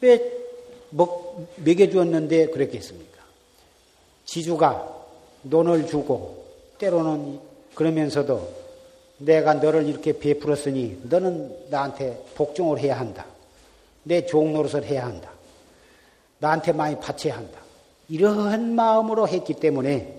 왜 0.00 0.32
먹, 0.90 1.46
먹여주었는데 1.56 2.48
그랬겠습니까? 2.48 3.22
지주가 4.24 4.94
논을 5.42 5.86
주고 5.86 6.44
때로는 6.78 7.40
그러면서도 7.74 8.66
내가 9.18 9.54
너를 9.54 9.86
이렇게 9.86 10.18
베풀었으니 10.18 11.00
너는 11.04 11.70
나한테 11.70 12.22
복종을 12.34 12.78
해야 12.78 13.00
한다. 13.00 13.24
내 14.02 14.26
종노릇을 14.26 14.84
해야 14.84 15.06
한다. 15.06 15.30
나한테 16.38 16.72
많이 16.72 16.98
바쳐야 17.00 17.36
한다. 17.36 17.60
이러한 18.08 18.74
마음으로 18.74 19.26
했기 19.26 19.54
때문에 19.54 20.14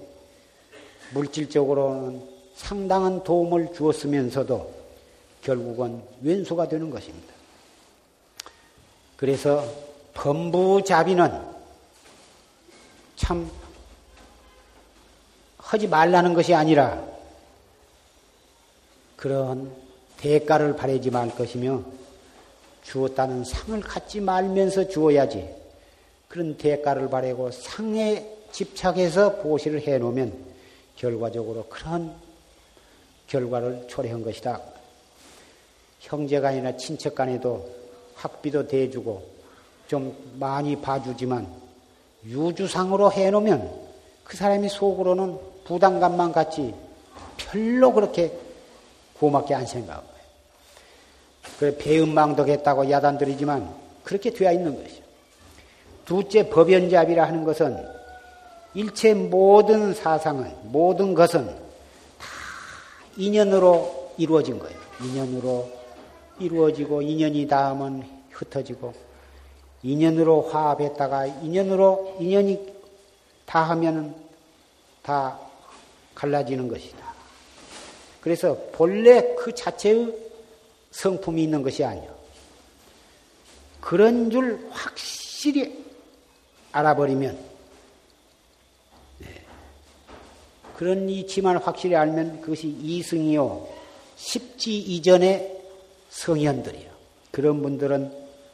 물질적으로는 1.14 2.22
상당한 2.56 3.24
도움을 3.24 3.74
주었으면서도 3.74 4.77
결국은 5.48 6.02
왼수가 6.22 6.68
되는 6.68 6.90
것입니다. 6.90 7.34
그래서 9.16 9.66
범부자비는 10.14 11.42
참 13.16 13.50
하지 15.58 15.88
말라는 15.88 16.34
것이 16.34 16.54
아니라 16.54 17.02
그런 19.16 19.74
대가를 20.18 20.76
바라지 20.76 21.12
말 21.12 21.34
것이며 21.34 21.82
주었다는 22.84 23.46
상을 23.46 23.80
갖지 23.80 24.20
말면서 24.20 24.90
주어야지 24.90 25.50
그런 26.28 26.58
대가를 26.58 27.10
바라고 27.10 27.52
상에 27.52 28.38
집착해서 28.52 29.38
보시를 29.38 29.88
해 29.88 29.98
놓으면 29.98 30.34
결과적으로 30.98 31.68
그런 31.70 32.14
결과를 33.28 33.88
초래한 33.88 34.24
것이다. 34.24 34.77
형제간이나 36.00 36.78
친척간에도 36.78 37.70
학비도 38.16 38.68
대주고 38.68 39.24
좀 39.88 40.16
많이 40.40 40.76
봐주지만 40.76 41.48
유주상으로 42.26 43.12
해놓으면 43.12 43.88
그 44.24 44.36
사람이 44.36 44.70
속으로는 44.70 45.38
부담감만 45.66 46.32
갖지 46.32 46.74
별로 47.38 47.94
그렇게 47.94 48.32
고맙게 49.20 49.54
안 49.54 49.66
생각한 49.66 50.04
거예요. 50.04 50.18
그래 51.60 51.78
배은망덕했다고 51.78 52.90
야단들이지만 52.90 53.74
그렇게 54.04 54.32
되어 54.32 54.52
있는 54.52 54.82
것이죠. 54.82 55.04
둘째 56.06 56.50
법연잡이라 56.50 57.26
하는 57.26 57.44
것은 57.44 57.86
일체 58.74 59.14
모든 59.14 59.94
사상은 59.94 60.54
모든 60.64 61.14
것은 61.14 61.48
다 61.48 62.26
인연으로 63.18 64.14
이루어진 64.18 64.60
거예요. 64.60 64.78
인연으로 65.04 65.77
이루어지고 66.40 67.02
인연이 67.02 67.48
닿으면 67.48 68.08
흩어지고 68.32 68.94
인연으로 69.84 70.44
화합했다가 70.50 71.26
인연으로 71.26 72.18
인연이 72.20 72.60
다하면은 73.46 74.14
다 75.02 75.40
갈라지는 76.16 76.68
것이다. 76.68 77.14
그래서 78.22 78.58
본래 78.74 79.36
그 79.36 79.54
자체의 79.54 80.14
성품이 80.92 81.44
있는 81.44 81.62
것이 81.62 81.84
아니요. 81.84 82.16
그런 83.80 84.30
줄 84.30 84.68
확실히 84.72 85.86
알아버리면 86.72 87.40
네. 89.20 89.28
그런 90.76 91.10
이치만 91.10 91.58
확실히 91.58 91.96
알면 91.96 92.42
그것이 92.42 92.68
이승이요 92.68 93.70
십지 94.18 94.78
이전의 94.78 95.57
성현들이요. 96.18 96.90
그런 97.32 97.62
분들은 97.62 98.12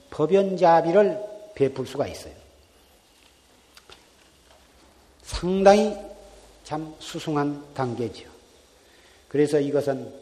법연자비를 0.10 1.18
베풀 1.56 1.88
수가 1.88 2.08
있어요. 2.08 2.34
상당히 5.22 5.98
참 6.66 6.94
수승한 7.00 7.74
단계죠. 7.74 8.30
그래서 9.30 9.60
이것은 9.60 10.14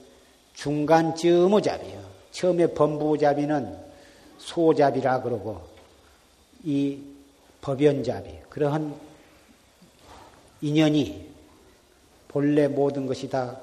중간쯤의 0.54 1.62
잡이요. 1.64 2.12
처음에 2.32 2.68
범부잡이는 2.68 3.78
소잡이라 4.38 5.22
그러고 5.24 5.62
이 6.64 7.00
법연잡이 7.62 8.30
그러한 8.50 8.96
인연이 10.62 11.28
본래 12.28 12.68
모든 12.68 13.08
것이 13.08 13.28
다 13.28 13.60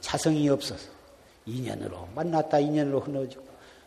자성이 0.00 0.48
없어서 0.48 0.97
인연으로 1.48 2.08
만났다 2.14 2.58
인연으로 2.58 3.00
흐어지고 3.00 3.42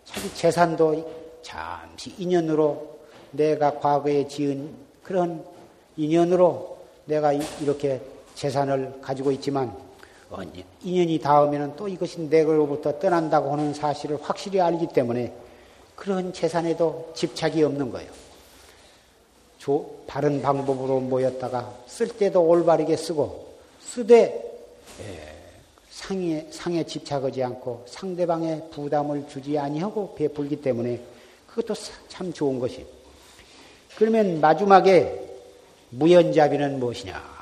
자기 0.05 0.33
재산도 0.35 1.39
잠시 1.41 2.13
인연으로 2.17 2.99
내가 3.31 3.79
과거에 3.79 4.27
지은 4.27 4.69
그런 5.03 5.43
인연으로 5.97 6.77
내가 7.05 7.33
이렇게 7.33 8.01
재산을 8.35 8.99
가지고 9.01 9.31
있지만 9.31 9.75
인연이 10.83 11.19
닿으면 11.19 11.75
또 11.75 11.87
이것이 11.87 12.21
내걸로부터 12.21 12.99
떠난다고 12.99 13.51
하는 13.51 13.73
사실을 13.73 14.17
확실히 14.21 14.61
알기 14.61 14.87
때문에 14.87 15.33
그런 15.95 16.33
재산에도 16.33 17.11
집착이 17.13 17.61
없는 17.63 17.91
거예요. 17.91 18.09
조, 19.59 19.99
바른 20.07 20.41
방법으로 20.41 21.01
모였다가 21.01 21.71
쓸 21.85 22.07
때도 22.07 22.41
올바르게 22.41 22.95
쓰고 22.97 23.53
쓰되 23.81 24.51
예, 25.01 25.40
상에, 25.91 26.47
상에 26.51 26.85
집착하지 26.85 27.43
않고 27.43 27.85
상대방의 27.87 28.69
부담을 28.71 29.27
주지 29.27 29.59
아니하고 29.59 30.15
베풀기 30.15 30.61
때문에 30.61 31.03
그것도 31.47 31.75
참 32.07 32.31
좋은 32.31 32.59
것이. 32.59 32.87
그러면 33.97 34.39
마지막에 34.39 35.29
무연자비는 35.89 36.79
무엇이냐? 36.79 37.41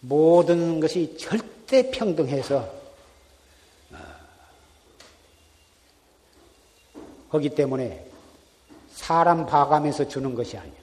모든 0.00 0.78
것이 0.78 1.16
절대 1.16 1.90
평등해서 1.90 2.70
어, 3.92 3.96
하기 7.30 7.50
때문에 7.50 8.04
사람 8.90 9.46
봐가면서 9.46 10.06
주는 10.06 10.34
것이 10.34 10.58
아니야. 10.58 10.81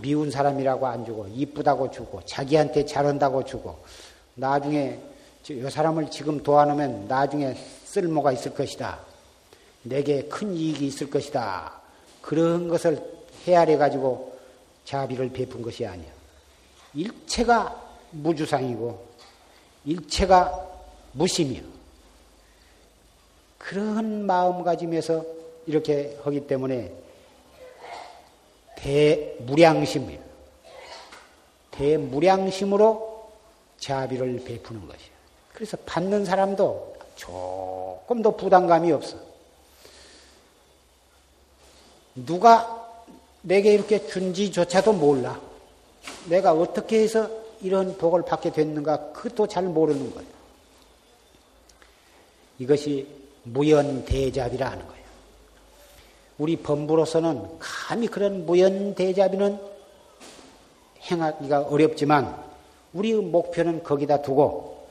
미운 0.00 0.30
사람이라고 0.30 0.86
안 0.86 1.04
주고 1.04 1.26
이쁘다고 1.28 1.90
주고 1.90 2.20
자기한테 2.24 2.84
잘한다고 2.86 3.44
주고 3.44 3.78
나중에 4.34 4.98
이 5.48 5.70
사람을 5.70 6.10
지금 6.10 6.42
도와놓으면 6.42 7.06
나중에 7.06 7.54
쓸모가 7.84 8.32
있을 8.32 8.54
것이다. 8.54 8.98
내게 9.82 10.22
큰 10.24 10.54
이익이 10.54 10.86
있을 10.86 11.10
것이다. 11.10 11.72
그런 12.22 12.68
것을 12.68 13.02
헤아려 13.46 13.76
가지고 13.76 14.38
자비를 14.84 15.30
베푼 15.30 15.62
것이 15.62 15.86
아니야. 15.86 16.10
일체가 16.94 17.82
무주상이고 18.10 19.06
일체가 19.84 20.68
무심이요. 21.12 21.62
그런 23.58 24.26
마음가짐에서 24.26 25.24
이렇게 25.66 26.18
하기 26.24 26.46
때문에 26.46 26.92
대무량심이에요. 28.84 30.22
대무량심으로 31.70 33.30
자비를 33.78 34.44
베푸는 34.44 34.86
것이에요. 34.86 35.14
그래서 35.52 35.76
받는 35.86 36.24
사람도 36.24 36.96
조금도 37.16 38.36
부담감이 38.36 38.92
없어. 38.92 39.16
누가 42.14 42.82
내게 43.42 43.72
이렇게 43.72 44.06
준지조차도 44.06 44.92
몰라. 44.92 45.40
내가 46.28 46.52
어떻게 46.52 47.02
해서 47.02 47.28
이런 47.60 47.96
복을 47.96 48.22
받게 48.22 48.52
됐는가 48.52 49.12
그것도 49.12 49.48
잘 49.48 49.64
모르는 49.64 50.14
거예요. 50.14 50.28
이것이 52.58 53.08
무연대잡이라 53.44 54.70
하는 54.70 54.86
거예요. 54.86 55.03
우리 56.38 56.56
범부로서는 56.56 57.58
감히 57.58 58.08
그런 58.08 58.44
무연대잡이는 58.46 59.58
행하기가 61.02 61.62
어렵지만 61.62 62.42
우리의 62.92 63.20
목표는 63.20 63.82
거기다 63.82 64.22
두고 64.22 64.88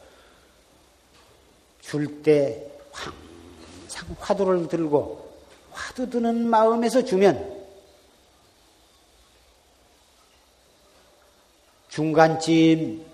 줄 1.82 2.24
때 2.24 2.66
항상 2.91 4.16
화두를 4.20 4.68
들고 4.68 5.30
화두 5.72 6.10
드는 6.10 6.48
마음에서 6.48 7.04
주면 7.04 7.64
중간쯤 11.89 13.06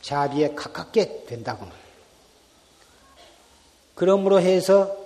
자비에 0.00 0.54
가깝게 0.54 1.26
된다고. 1.26 1.66
그러므로 3.94 4.40
해서 4.40 4.96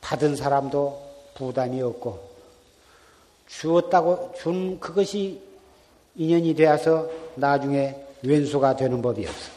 받은 0.00 0.34
사람도 0.36 1.03
부담이 1.34 1.82
없고 1.82 2.34
주었다고 3.48 4.34
준 4.38 4.78
그것이 4.80 5.40
인연이 6.16 6.54
되어서 6.54 7.08
나중에 7.34 7.96
왼수가 8.22 8.76
되는 8.76 9.02
법이 9.02 9.26
없어. 9.26 9.52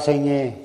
다생의 0.00 0.56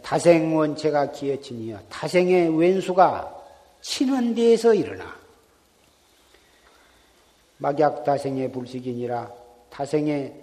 다생 0.00 0.56
원체가 0.56 1.10
기어치니여 1.10 1.80
다생의 1.88 2.56
왼수가 2.56 3.42
치는 3.80 4.36
데에서 4.36 4.72
일어나 4.74 5.12
막약 7.58 8.04
다생의 8.04 8.52
불식이니라 8.52 9.28
다생의 9.70 10.34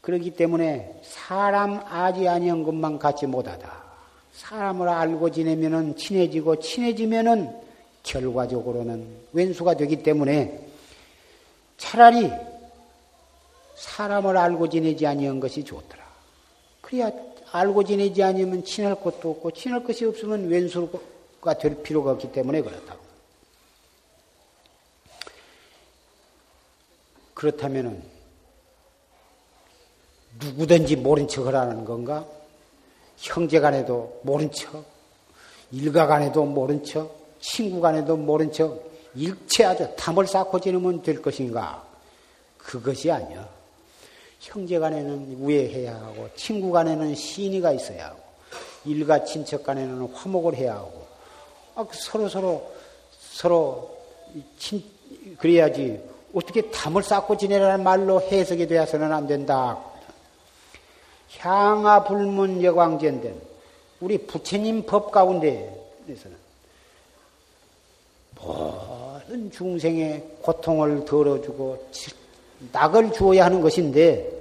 그러기 0.00 0.30
때문에 0.30 0.98
사람 1.02 1.82
아지 1.84 2.26
아니한 2.26 2.62
것만 2.62 2.98
갖지 2.98 3.26
못하다. 3.26 3.84
사람을 4.32 4.88
알고 4.88 5.30
지내면은 5.30 5.96
친해지고 5.96 6.60
친해지면은 6.60 7.54
결과적으로는 8.02 9.06
왼수가 9.32 9.74
되기 9.74 10.02
때문에 10.02 10.66
차라리 11.76 12.30
사람을 13.74 14.36
알고 14.36 14.68
지내지 14.70 15.06
아니한 15.06 15.40
것이 15.40 15.64
좋더라. 15.64 15.95
그래야 16.86 17.10
알고 17.50 17.82
지내지 17.82 18.22
않으면 18.22 18.64
친할 18.64 18.94
것도 18.94 19.32
없고 19.32 19.50
친할 19.50 19.82
것이 19.82 20.04
없으면 20.04 20.48
왼수가 20.48 21.58
될 21.58 21.82
필요가 21.82 22.12
없기 22.12 22.30
때문에 22.30 22.62
그렇다고. 22.62 23.00
그렇다면은 27.34 28.04
누구든지 30.38 30.94
모른 30.96 31.26
척을 31.26 31.56
하는 31.56 31.84
건가? 31.84 32.24
형제 33.16 33.58
간에도 33.58 34.20
모른 34.22 34.52
척, 34.52 34.84
일가 35.72 36.06
간에도 36.06 36.44
모른 36.44 36.84
척, 36.84 37.10
친구 37.40 37.80
간에도 37.80 38.16
모른 38.16 38.52
척, 38.52 38.80
일체 39.16 39.64
아주 39.64 39.92
탐을 39.96 40.28
쌓고 40.28 40.60
지내면 40.60 41.02
될 41.02 41.20
것인가? 41.20 41.84
그것이 42.58 43.10
아니야. 43.10 43.55
형제 44.40 44.78
간에는 44.78 45.38
우애해야 45.40 45.94
하고 45.94 46.28
친구 46.36 46.70
간에는 46.70 47.14
신의가 47.14 47.72
있어야 47.72 48.08
하고 48.08 48.20
일가 48.84 49.24
친척 49.24 49.64
간에는 49.64 50.12
화목을 50.12 50.54
해야 50.54 50.74
하고 50.74 51.06
아, 51.74 51.84
그 51.84 51.96
서로 51.96 52.28
서로 52.28 52.72
서로 53.20 53.96
친 54.58 54.82
그래야지 55.38 56.00
어떻게 56.34 56.70
담을 56.70 57.02
쌓고 57.02 57.36
지내라는 57.36 57.82
말로 57.82 58.20
해석이 58.20 58.66
되어서는 58.66 59.12
안 59.12 59.26
된다. 59.26 59.78
향하 61.38 62.04
불문 62.04 62.62
여광전된 62.62 63.40
우리 64.00 64.18
부처님 64.26 64.84
법 64.84 65.10
가운데에서는 65.10 66.36
모든 68.40 69.50
중생의 69.50 70.36
고통을 70.42 71.04
덜어주고 71.04 71.88
낙을 72.72 73.12
주어야 73.12 73.44
하는 73.44 73.60
것인데 73.60 74.32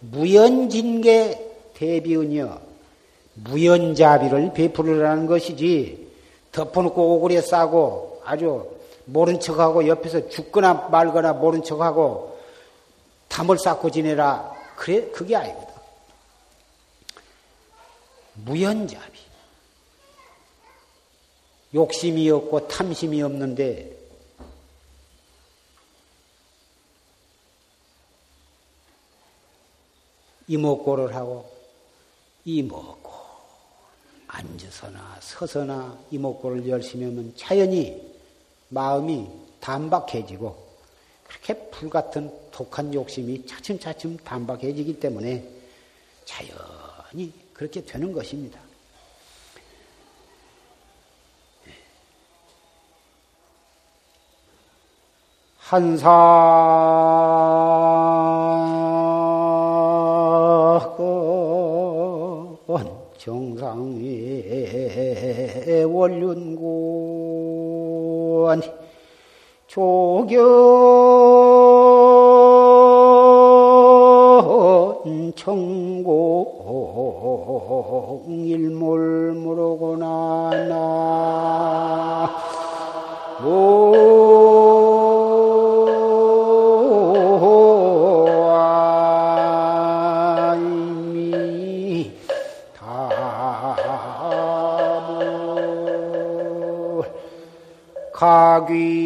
무연진계 0.00 1.72
대비은요 1.74 2.58
무연자비를 3.34 4.52
베풀으라는 4.52 5.26
것이지 5.26 6.06
덮어놓고 6.52 7.16
오그려 7.16 7.40
싸고 7.40 8.22
아주 8.24 8.70
모른 9.06 9.40
척하고 9.40 9.86
옆에서 9.86 10.28
죽거나 10.28 10.88
말거나 10.90 11.32
모른 11.34 11.62
척하고 11.62 12.38
담을 13.28 13.58
쌓고 13.58 13.90
지내라. 13.90 14.54
그래 14.76 15.10
그게 15.10 15.36
아니거든 15.36 15.74
무연자비. 18.34 19.24
욕심이 21.74 22.30
없고 22.30 22.68
탐심이 22.68 23.20
없는데 23.22 23.93
이목고를 30.46 31.14
하고 31.14 31.50
이목고 32.44 33.12
앉아서나 34.26 35.18
서서나 35.20 35.98
이목고를 36.10 36.68
열심히 36.68 37.04
하면 37.06 37.32
자연히 37.36 38.14
마음이 38.68 39.28
단박해지고 39.60 40.64
그렇게 41.24 41.54
불같은 41.70 42.32
독한 42.50 42.92
욕심이 42.92 43.46
차츰차츰 43.46 44.18
단박해지기 44.18 45.00
때문에 45.00 45.48
자연히 46.24 47.32
그렇게 47.52 47.84
되는 47.84 48.12
것입니다. 48.12 48.60
한사 55.58 56.10
원륜군 65.94 66.74
조견 69.68 70.42
청공 75.36 76.14
일몰 78.26 79.13
가귀 98.64 99.04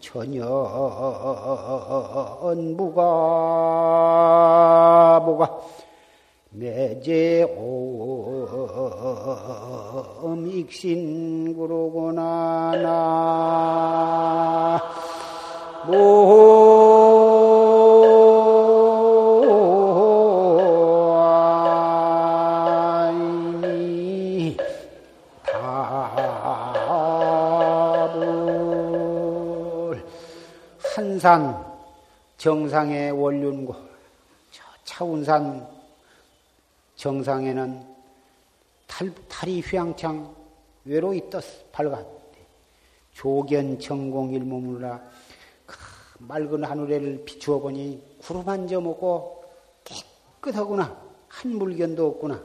천연무가 0.00 0.52
뭐가 5.24 5.60
매제옴 6.50 7.56
익신 10.52 11.15
정상의 32.46 33.10
원륜고 33.10 33.74
차운산 34.84 35.68
정상에는 36.94 37.84
달, 38.86 39.12
달이 39.28 39.62
휘황창 39.62 40.32
외로이 40.84 41.28
떴 41.28 41.40
밝았대. 41.72 42.38
조견 43.14 43.80
천공 43.80 44.32
일몸으로라 44.32 45.02
그 45.66 45.76
맑은 46.20 46.62
하늘에를 46.62 47.24
비추어 47.24 47.58
보니 47.58 48.18
구름 48.20 48.48
한 48.48 48.68
점 48.68 48.86
없고 48.86 49.42
깨끗하구나. 49.82 50.96
한 51.26 51.50
물견도 51.50 52.06
없구나. 52.06 52.40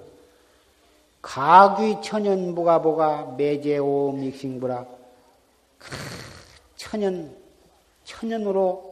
가귀 1.22 2.02
천연부가 2.02 2.82
보가 2.82 3.36
매제오 3.38 4.14
믹싱부라 4.14 4.84
그 5.78 5.95
천연 6.76 7.38
천연으로 8.04 8.90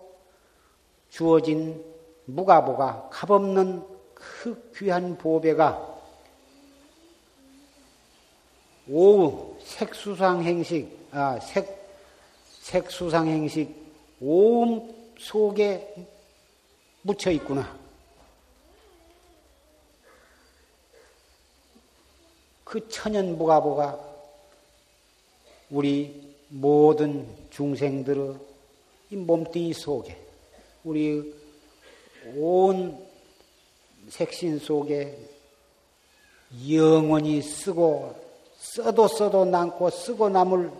주어진 1.09 1.83
무가보가 2.25 3.09
값없는 3.11 3.83
그 4.13 4.71
귀한 4.75 5.17
보배가 5.17 5.97
오후 8.87 9.55
색수상 9.61 10.43
행식, 10.43 11.07
아, 11.11 11.39
색, 11.39 11.79
색수상 12.61 13.27
행식 13.27 13.75
오음 14.19 15.13
속에 15.17 15.95
묻혀 17.03 17.31
있구나. 17.31 17.77
그 22.63 22.87
천연부가보가 22.87 23.99
우리 25.71 26.35
모든 26.49 27.27
중생들의 27.49 28.35
이 29.11 29.15
몸뚱이 29.15 29.73
속에 29.73 30.28
우리 30.83 31.33
온 32.35 33.05
색신 34.09 34.59
속에 34.59 35.17
영원히 36.69 37.41
쓰고 37.41 38.15
써도 38.57 39.07
써도 39.07 39.45
남고 39.45 39.89
쓰고 39.89 40.29
남을 40.29 40.71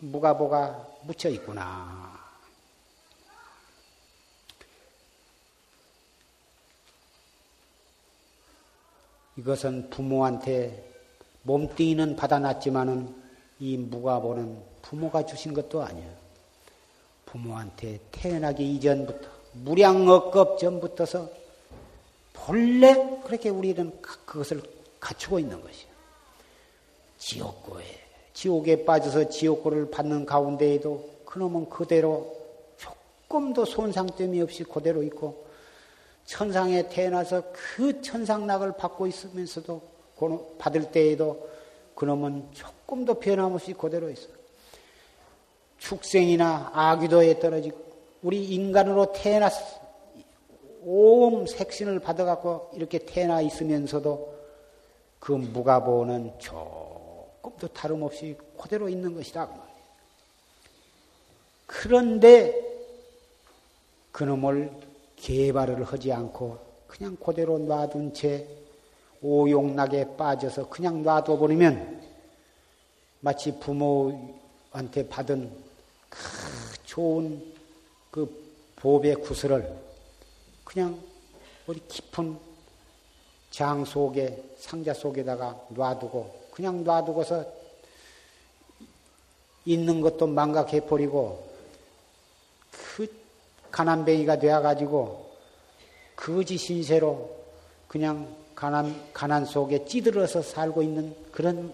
무가보가 0.00 0.86
묻혀 1.02 1.28
있구나. 1.30 2.16
이것은 9.36 9.90
부모한테 9.90 10.92
몸뚱이는 11.42 12.16
받아놨지만은 12.16 13.22
이 13.58 13.76
무가보는 13.76 14.62
부모가 14.82 15.24
주신 15.26 15.54
것도 15.54 15.82
아니야. 15.82 16.25
부모한테 17.36 18.00
태어나기 18.10 18.74
이전부터 18.74 19.28
무량억겁 19.52 20.58
전부터서 20.58 21.28
본래 22.32 23.20
그렇게 23.24 23.48
우리는 23.48 24.00
그것을 24.00 24.62
갖추고 25.00 25.38
있는 25.38 25.60
것이야. 25.60 25.90
지옥고에 27.18 27.84
지옥에 28.32 28.84
빠져서 28.84 29.28
지옥고를 29.30 29.90
받는 29.90 30.26
가운데에도 30.26 31.08
그놈은 31.24 31.68
그대로 31.68 32.36
조금도 32.78 33.64
손상됨이 33.64 34.40
없이 34.42 34.64
그대로 34.64 35.02
있고 35.02 35.46
천상에 36.26 36.88
태어나서 36.88 37.42
그 37.52 38.02
천상락을 38.02 38.76
받고 38.76 39.06
있으면서도 39.06 39.80
받을 40.58 40.90
때에도 40.90 41.48
그놈은 41.94 42.48
조금도 42.52 43.14
변함없이 43.20 43.72
그대로 43.72 44.10
있어. 44.10 44.35
축생이나 45.78 46.70
아귀도에 46.72 47.38
떨어지고 47.38 47.78
우리 48.22 48.44
인간으로 48.44 49.12
태어났어. 49.12 49.86
온 50.88 51.46
색신을 51.46 51.98
받아갖고 51.98 52.70
이렇게 52.74 52.98
태어나 52.98 53.40
있으면서도 53.40 54.36
그 55.18 55.32
무가보는 55.32 56.34
조금도 56.38 57.68
다름없이 57.68 58.36
그대로 58.56 58.88
있는 58.88 59.14
것이다. 59.14 59.50
그런데 61.66 62.54
그놈을 64.12 64.70
개발을 65.16 65.82
하지 65.82 66.12
않고 66.12 66.58
그냥 66.86 67.16
그대로 67.16 67.58
놔둔 67.58 68.14
채 68.14 68.46
오용락에 69.22 70.16
빠져서 70.16 70.68
그냥 70.68 71.02
놔둬버리면 71.02 72.02
마치 73.20 73.58
부모한테 73.58 75.08
받은 75.08 75.65
그 76.08 76.18
좋은 76.84 77.54
그 78.10 78.46
보배 78.76 79.14
구슬을 79.14 79.72
그냥 80.64 81.00
어디 81.66 81.80
깊은 81.88 82.38
장 83.50 83.84
속에 83.84 84.42
상자 84.58 84.92
속에다가 84.92 85.66
놔두고 85.70 86.46
그냥 86.50 86.84
놔두고서 86.84 87.44
있는 89.64 90.00
것도 90.00 90.26
망각해 90.26 90.80
버리고 90.86 91.46
그 92.70 93.06
가난뱅이가 93.70 94.38
되어 94.38 94.60
가지고 94.60 95.34
거지 96.14 96.56
신세로 96.56 97.36
그냥 97.88 98.34
가난 98.54 99.12
가난 99.12 99.44
속에 99.44 99.84
찌들어서 99.84 100.40
살고 100.40 100.82
있는 100.82 101.14
그런 101.30 101.72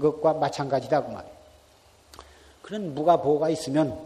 것과 0.00 0.34
마찬가지다 0.34 1.04
그 1.04 1.10
말이에요. 1.10 1.39
그런 2.70 2.94
무가보가 2.94 3.50
있으면 3.50 3.98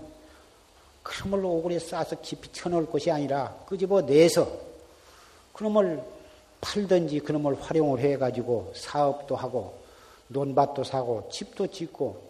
그놈을 1.02 1.44
오그에 1.44 1.78
싸서 1.78 2.22
깊이 2.22 2.50
쳐놓을 2.50 2.86
것이 2.86 3.10
아니라 3.10 3.54
끄집어 3.66 4.00
내서 4.00 4.50
그놈을 5.52 6.02
팔든지 6.62 7.20
그놈을 7.20 7.60
활용을 7.60 8.00
해가지고 8.00 8.72
사업도 8.74 9.36
하고 9.36 9.74
논밭도 10.28 10.82
사고 10.82 11.28
집도 11.30 11.66
짓고 11.66 12.22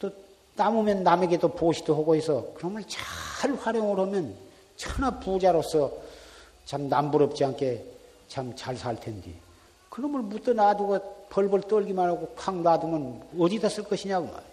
또 0.00 0.10
남으면 0.56 1.04
남에게도 1.04 1.50
보시도 1.50 1.94
하고 1.94 2.16
해서 2.16 2.48
그놈을 2.54 2.82
잘 2.88 3.54
활용을 3.54 4.00
하면 4.00 4.34
천하 4.76 5.20
부자로서 5.20 5.92
참 6.64 6.88
남부럽지 6.88 7.44
않게 7.44 7.84
참 8.26 8.56
잘 8.56 8.76
살 8.76 8.98
텐데 8.98 9.32
그놈을 9.88 10.22
묻어 10.22 10.52
놔두고 10.52 11.26
벌벌 11.30 11.60
떨기만 11.62 12.08
하고 12.08 12.34
콱 12.34 12.56
놔두면 12.56 13.28
어디다 13.38 13.68
쓸 13.68 13.84
것이냐고 13.84 14.26
말이야. 14.26 14.49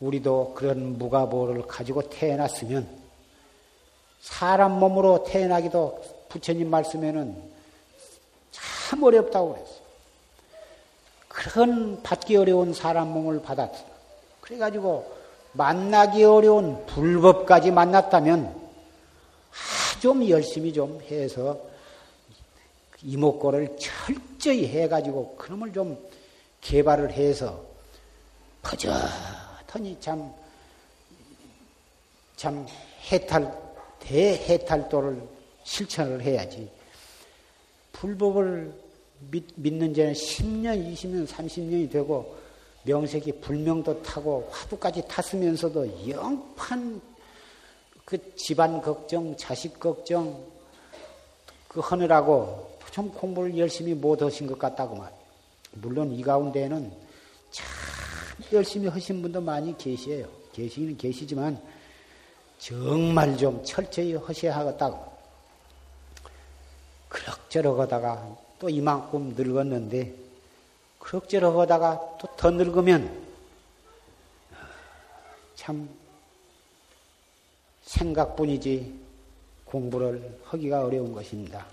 우리도 0.00 0.54
그런 0.54 0.98
무가보를 0.98 1.66
가지고 1.66 2.02
태어났으면 2.08 2.88
사람 4.20 4.78
몸으로 4.78 5.24
태어나기도 5.24 6.02
부처님 6.28 6.68
말씀에는 6.70 7.36
참 8.50 9.02
어렵다고 9.02 9.54
그랬어. 9.54 9.74
그런 11.28 12.02
받기 12.02 12.36
어려운 12.36 12.72
사람 12.72 13.08
몸을 13.08 13.42
받았어. 13.42 13.84
그래가지고 14.40 15.12
만나기 15.52 16.24
어려운 16.24 16.84
불법까지 16.86 17.70
만났다면 17.70 18.62
좀 20.00 20.28
열심히 20.28 20.72
좀 20.72 21.00
해서 21.02 21.58
이목고를 23.02 23.76
철저히 23.78 24.66
해가지고 24.66 25.36
그놈을 25.36 25.72
좀 25.72 25.98
개발을 26.60 27.12
해서 27.12 27.62
퍼져 28.62 28.90
흔히 29.74 29.96
참, 29.98 30.32
참 32.36 32.64
해탈, 33.10 33.52
대해탈도를 33.98 35.20
실천을 35.64 36.22
해야지. 36.22 36.70
불법을 37.90 38.72
믿, 39.32 39.44
믿는 39.56 39.92
지는 39.92 40.12
10년, 40.12 40.92
20년, 40.92 41.26
30년이 41.26 41.90
되고 41.90 42.36
명색이 42.84 43.40
불명도 43.40 44.00
타고 44.02 44.48
화두까지 44.52 45.08
탔으면서도 45.08 46.08
영판 46.08 47.00
그 48.04 48.36
집안 48.36 48.80
걱정, 48.80 49.36
자식 49.36 49.80
걱정 49.80 50.40
그 51.66 51.80
하느라고 51.80 52.78
좀 52.92 53.10
공부를 53.10 53.58
열심히 53.58 53.92
못 53.92 54.22
하신 54.22 54.46
것 54.46 54.56
같다고 54.56 54.94
말이에요. 54.94 55.20
물론 55.72 56.12
이 56.12 56.22
가운데에는 56.22 56.92
참 57.50 58.03
열심히 58.52 58.88
하신 58.88 59.22
분도 59.22 59.40
많이 59.40 59.76
계시에요. 59.76 60.28
계시기는 60.52 60.96
계시지만 60.96 61.60
정말 62.58 63.36
좀 63.36 63.62
철저히 63.64 64.14
하셔야 64.14 64.56
하겠다고. 64.56 65.12
그럭저럭 67.08 67.78
하다가 67.80 68.36
또 68.58 68.68
이만큼 68.68 69.34
늙었는데 69.36 70.14
그럭저럭 70.98 71.58
하다가 71.58 72.16
또 72.18 72.28
더 72.36 72.50
늙으면 72.50 73.24
참 75.54 75.88
생각뿐이지 77.84 79.00
공부를 79.64 80.38
하기가 80.44 80.84
어려운 80.84 81.12
것입니다. 81.12 81.66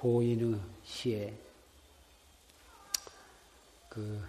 고인의 0.00 0.58
시에 0.82 1.30
그 3.90 4.24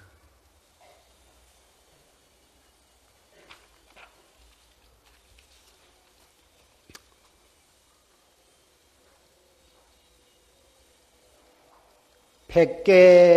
백개 12.50 13.32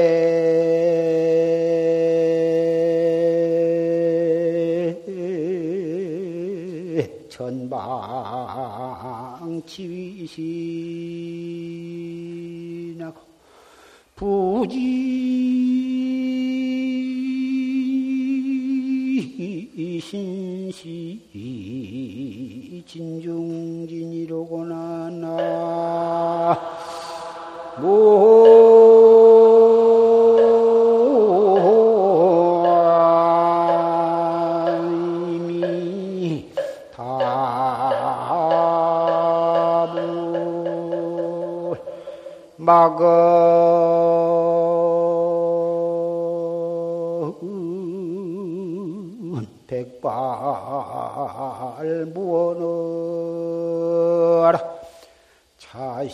전방 7.28 7.76
지위시 9.64 11.03
부지. 14.14 15.34
신시 20.00 21.20
진중 22.86 23.33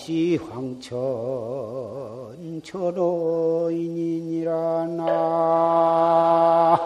자시 0.00 0.40
황천 0.50 0.96
철호인이니라 2.64 4.52
나. 4.86 6.80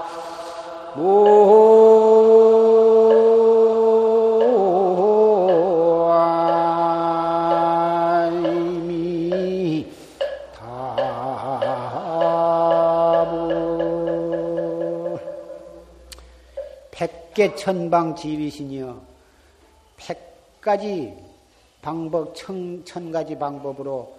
백개 16.90 17.54
천방 17.54 18.16
지비시니여. 18.16 19.00
백가지 19.96 21.23
방법 21.84 22.34
천, 22.34 22.82
천 22.86 23.12
가지 23.12 23.38
방법으로 23.38 24.16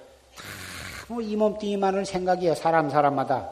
다이 1.07 1.35
몸뚱이만을 1.35 2.05
생각해요 2.05 2.53
사람 2.53 2.91
사람마다 2.91 3.49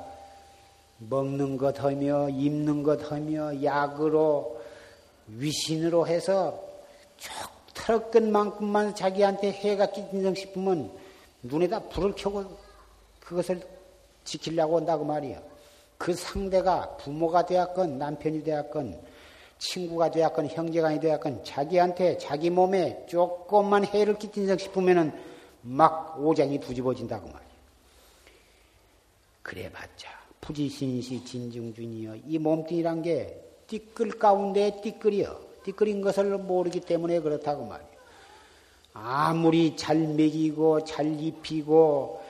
먹는 1.00 1.58
것 1.58 1.84
하며 1.84 2.30
입는 2.30 2.84
것 2.84 3.12
하며 3.12 3.64
약으로 3.64 4.62
위신으로 5.28 6.06
해서 6.06 6.62
족터럭 7.18 8.12
것만큼만 8.12 8.94
자기한테 8.94 9.52
해가 9.52 9.88
끼친다 9.88 10.36
싶으면 10.36 10.92
눈에다 11.42 11.80
불을 11.90 12.14
켜고 12.16 12.46
그것을 13.20 13.62
지키려고 14.26 14.78
한다고 14.78 15.04
말이야. 15.04 15.42
그 15.98 16.14
상대가 16.14 16.96
부모가 16.98 17.46
되었건 17.46 17.98
남편이 17.98 18.44
되었건 18.44 19.13
친구가 19.60 20.12
되었건 20.12 20.48
형제간이 20.48 21.00
되었건 21.00 21.44
자기한테 21.44 22.18
자기 22.18 22.50
몸에 22.50 23.06
조금만 23.08 23.86
해를 23.86 24.18
끼친다 24.18 24.58
싶으면은 24.58 25.14
막 25.62 26.20
오장이 26.20 26.60
부집어진다고 26.60 27.28
말이야. 27.28 27.54
그래봤자 29.42 30.10
부지신시 30.42 31.24
진중준이여 31.24 32.16
이 32.28 32.38
몸뚱이란 32.38 33.02
게 33.02 33.42
띠끌 33.68 34.20
가운데 34.20 34.82
띠끌이여 34.82 35.40
띠끌인 35.64 36.02
것을 36.02 36.38
모르기 36.38 36.82
때문에 36.82 37.20
그렇다고 37.22 37.66
말이야. 37.66 37.88
아무리 38.94 39.76
잘 39.76 39.98
먹이고 39.98 40.84
잘 40.84 41.20
입히고 41.20 42.22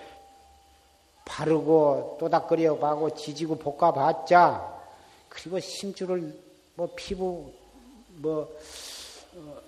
바르고 1.26 2.18
또닥거려 2.20 2.78
봐고 2.78 3.16
지지고 3.16 3.58
볶아봤자 3.58 4.82
그리고 5.30 5.60
심줄을 5.60 6.38
뭐 6.76 6.90
피부 6.96 7.52
뭐 8.16 8.52
어, 9.36 9.62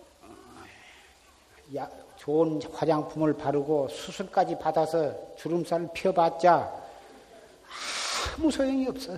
야, 1.76 1.89
좋은 2.18 2.62
화장품을 2.74 3.34
바르고 3.34 3.88
수술까지 3.89 4.58
받아서 4.60 5.14
주름살을 5.38 5.89
펴봤자 5.93 6.74
아무 8.38 8.51
소용이 8.51 8.88
없어. 8.88 9.18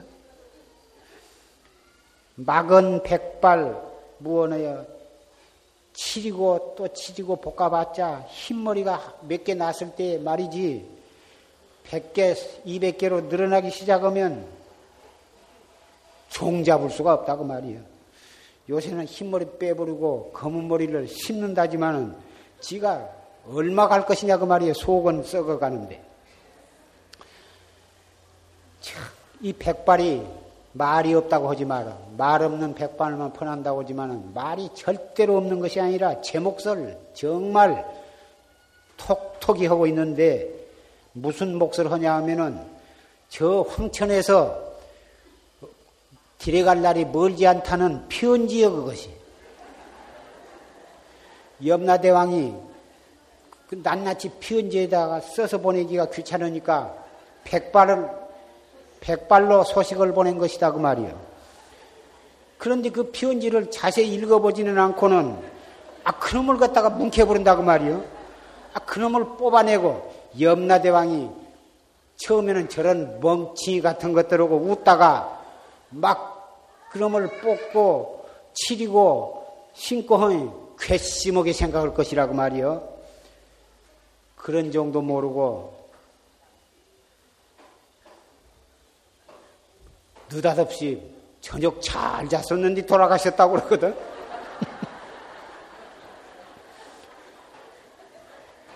막은 2.35 3.03
백발 3.03 3.81
무언하여 4.19 4.85
치리고 5.93 6.75
또 6.77 6.88
치리고 6.93 7.38
볶아봤자 7.38 8.27
흰머리가 8.29 9.19
몇 9.21 9.43
개 9.43 9.53
났을 9.55 9.95
때 9.95 10.17
말이지 10.19 10.88
100개, 11.85 12.35
200개로 12.65 13.23
늘어나기 13.27 13.71
시작하면 13.71 14.45
종 16.30 16.63
잡을 16.63 16.89
수가 16.89 17.13
없다고 17.13 17.43
말이에요. 17.43 17.82
요새는 18.69 19.05
흰머리 19.05 19.57
빼버리고 19.59 20.32
검은 20.34 20.67
머리를 20.67 21.07
심는다지만은 21.07 22.15
지가 22.59 23.09
얼마 23.49 23.88
갈 23.88 24.05
것이냐 24.05 24.38
그 24.38 24.45
말이에요. 24.45 24.73
속은 24.73 25.23
썩어가는데. 25.23 26.03
이 29.41 29.53
백발이 29.53 30.25
말이 30.73 31.13
없다고 31.13 31.49
하지 31.49 31.65
마라. 31.65 31.97
말 32.17 32.43
없는 32.43 32.75
백발만 32.75 33.34
퍼난다고 33.34 33.82
하지만은 33.82 34.34
말이 34.34 34.69
절대로 34.73 35.38
없는 35.38 35.59
것이 35.59 35.80
아니라 35.80 36.21
제 36.21 36.39
몫을 36.39 36.97
정말 37.13 37.86
톡톡이 38.97 39.65
하고 39.65 39.88
있는데 39.88 40.49
무슨 41.13 41.57
몫을 41.57 41.91
하냐 41.91 42.15
하면은 42.15 42.59
저 43.30 43.61
황천에서 43.61 44.66
길에 46.38 46.63
갈 46.63 46.81
날이 46.81 47.05
멀지 47.05 47.45
않다는 47.47 48.07
편지여 48.09 48.71
그것이. 48.71 49.11
염라대왕이 51.65 52.53
그 53.69 53.81
낱낱이 53.83 54.31
편지에다가 54.39 55.19
써서 55.19 55.57
보내기가 55.57 56.09
귀찮으니까 56.09 56.93
백발을 57.43 58.09
백발로 58.99 59.63
소식을 59.63 60.13
보낸 60.13 60.38
것이다 60.38 60.71
그 60.71 60.79
말이요. 60.79 61.19
그런데 62.57 62.89
그 62.89 63.11
편지를 63.11 63.69
자세히 63.69 64.13
읽어보지는 64.15 64.77
않고는 64.77 65.38
아 66.03 66.11
그놈을 66.19 66.57
갖다가 66.57 66.89
뭉개버린다고 66.89 67.63
말이요. 67.63 68.03
아 68.73 68.79
그놈을 68.79 69.38
뽑아내고 69.38 70.13
염라대왕이 70.39 71.29
처음에는 72.15 72.69
저런 72.69 73.19
멍청이 73.19 73.81
같은 73.81 74.13
것들하고 74.13 74.57
웃다가 74.57 75.36
막 75.89 76.89
그놈을 76.91 77.39
뽑고 77.39 78.25
치리고 78.53 79.45
신고 79.73 80.17
하니 80.17 80.49
괘씸하게 80.79 81.53
생각할 81.53 81.93
것이라고 81.93 82.33
말이요. 82.33 82.97
그런 84.35 84.71
정도 84.71 85.01
모르고 85.01 85.77
느닷없이 90.31 91.01
저녁 91.41 91.81
잘 91.81 92.27
잤었는데 92.27 92.85
돌아가셨다고 92.85 93.53
그러거든. 93.53 93.95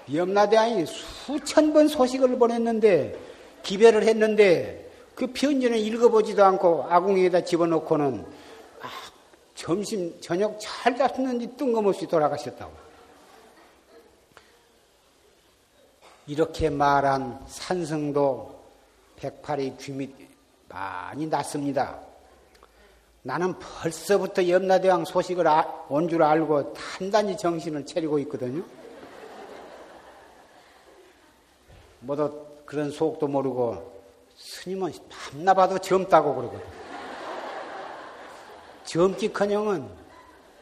염라대왕이 0.13 0.85
수천 0.85 1.73
번 1.73 1.87
소식을 1.87 2.37
보냈는데 2.37 3.17
기별을 3.63 4.03
했는데 4.03 4.90
그 5.21 5.27
편지는 5.27 5.77
읽어보지도 5.77 6.43
않고 6.43 6.87
아궁이에다 6.89 7.43
집어넣고는 7.43 8.25
아, 8.81 8.89
점심 9.53 10.19
저녁 10.19 10.57
잘 10.59 10.97
잤는지 10.97 11.55
뜬금없이 11.55 12.07
돌아가셨다고. 12.07 12.73
이렇게 16.25 16.71
말한 16.71 17.39
산성도 17.45 18.63
백팔의 19.17 19.77
귀이 19.77 20.11
많이 20.67 21.27
났습니다. 21.27 21.99
나는 23.21 23.53
벌써부터 23.59 24.49
염라대왕 24.49 25.05
소식을 25.05 25.47
아, 25.47 25.85
온줄 25.87 26.23
알고 26.23 26.73
단단히 26.73 27.37
정신을 27.37 27.85
차리고 27.85 28.17
있거든요. 28.21 28.63
뭐도 31.99 32.63
그런 32.65 32.89
속도 32.89 33.27
모르고 33.27 33.90
스님은 34.41 34.91
밤나 35.07 35.53
봐도 35.53 35.77
젊다고 35.77 36.35
그러거든. 36.35 36.65
젊기커녕은 38.85 39.87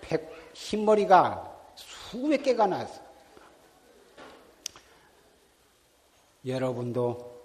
백, 0.02 0.52
흰머리가 0.54 1.58
수백 1.76 2.44
개가 2.44 2.68
났어. 2.68 3.02
여러분도 6.46 7.40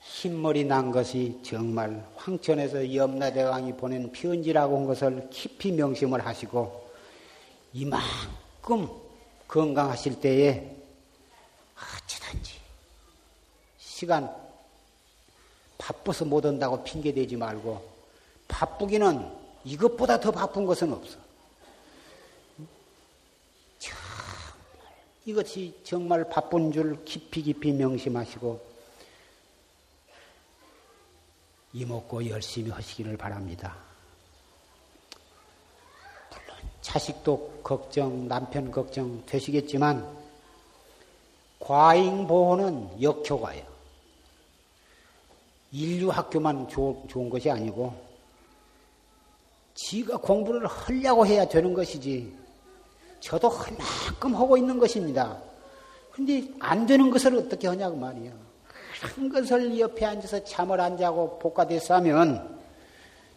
흰머리 0.00 0.64
난 0.64 0.90
것이 0.90 1.40
정말 1.44 2.04
황천에서 2.16 2.94
염라대왕이 2.94 3.76
보낸 3.76 4.10
편지라고 4.10 4.78
한 4.78 4.86
것을 4.86 5.28
깊이 5.30 5.72
명심을 5.72 6.26
하시고 6.26 6.90
이만큼 7.72 8.88
건강하실 9.46 10.20
때에 10.20 10.76
어찌든지 11.76 12.54
시간 13.78 14.45
바빠서 15.78 16.24
못 16.24 16.44
온다고 16.44 16.82
핑계 16.82 17.12
대지 17.12 17.36
말고 17.36 17.82
바쁘기는 18.48 19.30
이것보다 19.64 20.20
더 20.20 20.30
바쁜 20.30 20.64
것은 20.64 20.92
없어. 20.92 21.18
이것이 25.26 25.76
정말 25.82 26.28
바쁜 26.28 26.70
줄 26.70 27.04
깊이 27.04 27.42
깊이 27.42 27.72
명심하시고 27.72 28.64
이먹고 31.72 32.28
열심히 32.28 32.70
하시기를 32.70 33.16
바랍니다. 33.16 33.76
물론 36.30 36.56
자식도 36.80 37.60
걱정, 37.64 38.28
남편 38.28 38.70
걱정 38.70 39.26
되시겠지만 39.26 40.08
과잉 41.58 42.28
보호는 42.28 43.02
역효과예요. 43.02 43.75
인류 45.76 46.08
학교만 46.08 46.68
조, 46.68 47.04
좋은 47.06 47.28
것이 47.28 47.50
아니고 47.50 47.92
지가 49.74 50.16
공부를 50.16 50.66
하려고 50.66 51.26
해야 51.26 51.46
되는 51.46 51.74
것이지 51.74 52.34
저도 53.20 53.50
할 53.50 53.76
만큼 53.76 54.34
하고 54.34 54.56
있는 54.56 54.78
것입니다. 54.78 55.36
근데 56.12 56.48
안 56.60 56.86
되는 56.86 57.10
것을 57.10 57.36
어떻게 57.36 57.68
하냐고 57.68 57.94
말이에요. 57.94 58.32
큰 59.02 59.28
것을 59.28 59.78
옆에 59.78 60.06
앉아서 60.06 60.42
잠을 60.44 60.80
안 60.80 60.96
자고 60.96 61.38
복가돼서 61.38 61.96
하면 61.96 62.58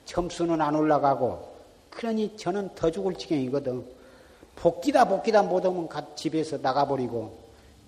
점수는 0.06 0.62
안 0.62 0.76
올라가고 0.76 1.46
그러니 1.90 2.38
저는 2.38 2.70
더 2.74 2.90
죽을 2.90 3.16
지경이거든. 3.16 3.86
복기다 4.56 5.06
복기다 5.06 5.44
못하면 5.44 5.90
집에서 6.16 6.58
나가버리고 6.58 7.38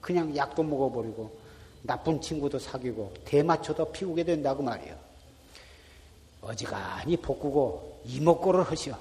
그냥 0.02 0.36
약도 0.36 0.62
먹어버리고 0.62 1.41
나쁜 1.84 2.22
친구도 2.22 2.60
사귀고 2.60 3.14
대마초도 3.26 3.92
피우게 3.92 4.24
된다고 4.24 4.62
말이에요. 4.64 4.96
어지간히 6.42 7.18
복구고 7.18 8.02
이목구를 8.06 8.64
하시오. 8.64 8.96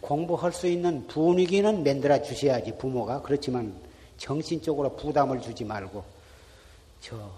공부할 0.00 0.52
수 0.52 0.66
있는 0.66 1.06
분위기는 1.06 1.84
만들어 1.84 2.20
주셔야지 2.20 2.76
부모가 2.76 3.22
그렇지만 3.22 3.74
정신적으로 4.18 4.96
부담을 4.96 5.40
주지 5.40 5.64
말고 5.64 6.04
저 7.00 7.30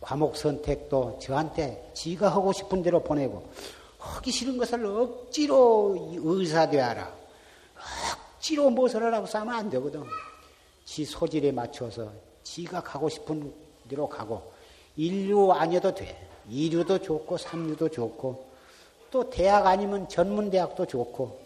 과목 0.00 0.36
선택도 0.36 1.18
저한테 1.20 1.90
지가 1.94 2.28
하고 2.28 2.52
싶은 2.52 2.82
대로 2.82 3.02
보내고 3.02 3.50
하기 3.98 4.30
싫은 4.30 4.56
것을 4.56 4.86
억지로 4.86 6.12
의사되어라. 6.16 7.12
억지로 8.36 8.70
무엇을 8.70 9.02
하라고 9.02 9.26
싸면 9.26 9.54
안 9.54 9.70
되거든. 9.70 10.04
지 10.84 11.04
소질에 11.04 11.52
맞춰서 11.52 12.10
지가 12.48 12.80
가고 12.82 13.10
싶은 13.10 13.52
대로 13.90 14.08
가고 14.08 14.42
인류 14.96 15.52
아니어도 15.52 15.94
돼. 15.94 16.26
이류도 16.48 17.00
좋고 17.00 17.36
삼류도 17.36 17.90
좋고 17.90 18.46
또 19.10 19.28
대학 19.28 19.66
아니면 19.66 20.08
전문 20.08 20.50
대학도 20.50 20.86
좋고 20.86 21.40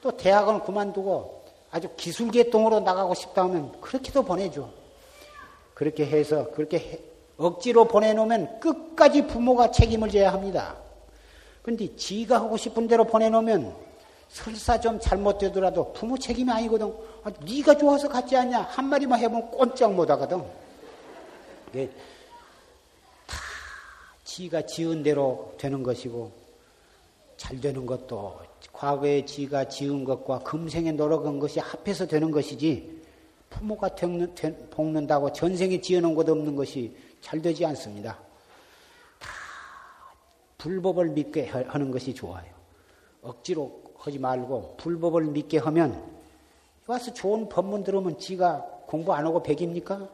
또 0.00 0.16
대학은 0.16 0.60
그만두고 0.60 1.44
아주 1.72 1.88
기술계통으로 1.96 2.80
나가고 2.80 3.14
싶다 3.14 3.42
하면 3.42 3.80
그렇게도 3.80 4.22
보내줘. 4.22 4.68
그렇게 5.74 6.06
해서 6.06 6.48
그렇게 6.52 6.78
해, 6.78 7.00
억지로 7.36 7.86
보내놓으면 7.86 8.60
끝까지 8.60 9.26
부모가 9.26 9.72
책임을 9.72 10.10
져야 10.10 10.32
합니다. 10.32 10.76
근데 11.62 11.94
지가 11.96 12.36
하고 12.36 12.56
싶은 12.56 12.86
대로 12.86 13.04
보내놓으면 13.04 13.74
설사 14.28 14.78
좀 14.78 15.00
잘못되더라도 15.00 15.92
부모 15.92 16.16
책임이 16.16 16.50
아니거든. 16.50 16.94
아, 17.26 17.32
네가 17.44 17.76
좋아서 17.76 18.08
갔지 18.08 18.36
않냐? 18.36 18.60
한 18.60 18.84
마리만 18.84 19.18
해보면 19.18 19.50
꼼짝 19.50 19.92
못 19.92 20.08
하거든. 20.10 20.44
이게 21.70 21.90
다 23.26 23.36
지가 24.22 24.64
지은 24.64 25.02
대로 25.02 25.52
되는 25.58 25.82
것이고 25.82 26.30
잘 27.36 27.60
되는 27.60 27.84
것도 27.84 28.38
과거에 28.72 29.24
지가 29.24 29.68
지은 29.68 30.04
것과 30.04 30.38
금생에 30.38 30.92
노력한 30.92 31.40
것이 31.40 31.58
합해서 31.58 32.06
되는 32.06 32.30
것이지 32.30 33.02
부모가 33.50 33.90
볶는다고 34.70 35.32
전생에 35.32 35.80
지어놓은 35.80 36.14
것 36.14 36.28
없는 36.28 36.54
것이 36.54 36.94
잘 37.20 37.42
되지 37.42 37.66
않습니다. 37.66 38.16
다 39.18 39.30
불법을 40.58 41.08
믿게 41.08 41.48
하는 41.48 41.90
것이 41.90 42.14
좋아요. 42.14 42.46
억지로 43.20 43.82
하지 43.98 44.16
말고 44.16 44.76
불법을 44.76 45.24
믿게 45.24 45.58
하면 45.58 46.15
와서 46.86 47.12
좋은 47.12 47.48
법문 47.48 47.82
들으면 47.82 48.18
지가 48.18 48.64
공부 48.86 49.12
안 49.12 49.26
하고 49.26 49.42
백입니까? 49.42 50.08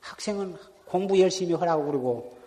학생은 0.00 0.56
공부 0.86 1.20
열심히 1.20 1.54
하라고 1.54 1.84
그러고 1.84 2.38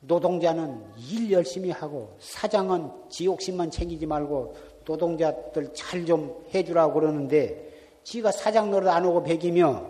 노동자는 0.00 0.82
일 0.96 1.30
열심히 1.30 1.70
하고 1.70 2.16
사장은 2.18 2.90
지옥심만 3.10 3.70
챙기지 3.70 4.06
말고 4.06 4.54
노동자들 4.86 5.74
잘 5.74 6.06
좀 6.06 6.42
해주라고 6.54 6.94
그러는데 6.94 7.68
지가 8.02 8.32
사장 8.32 8.70
노릇 8.70 8.88
안 8.88 9.04
하고 9.04 9.22
백이며 9.22 9.86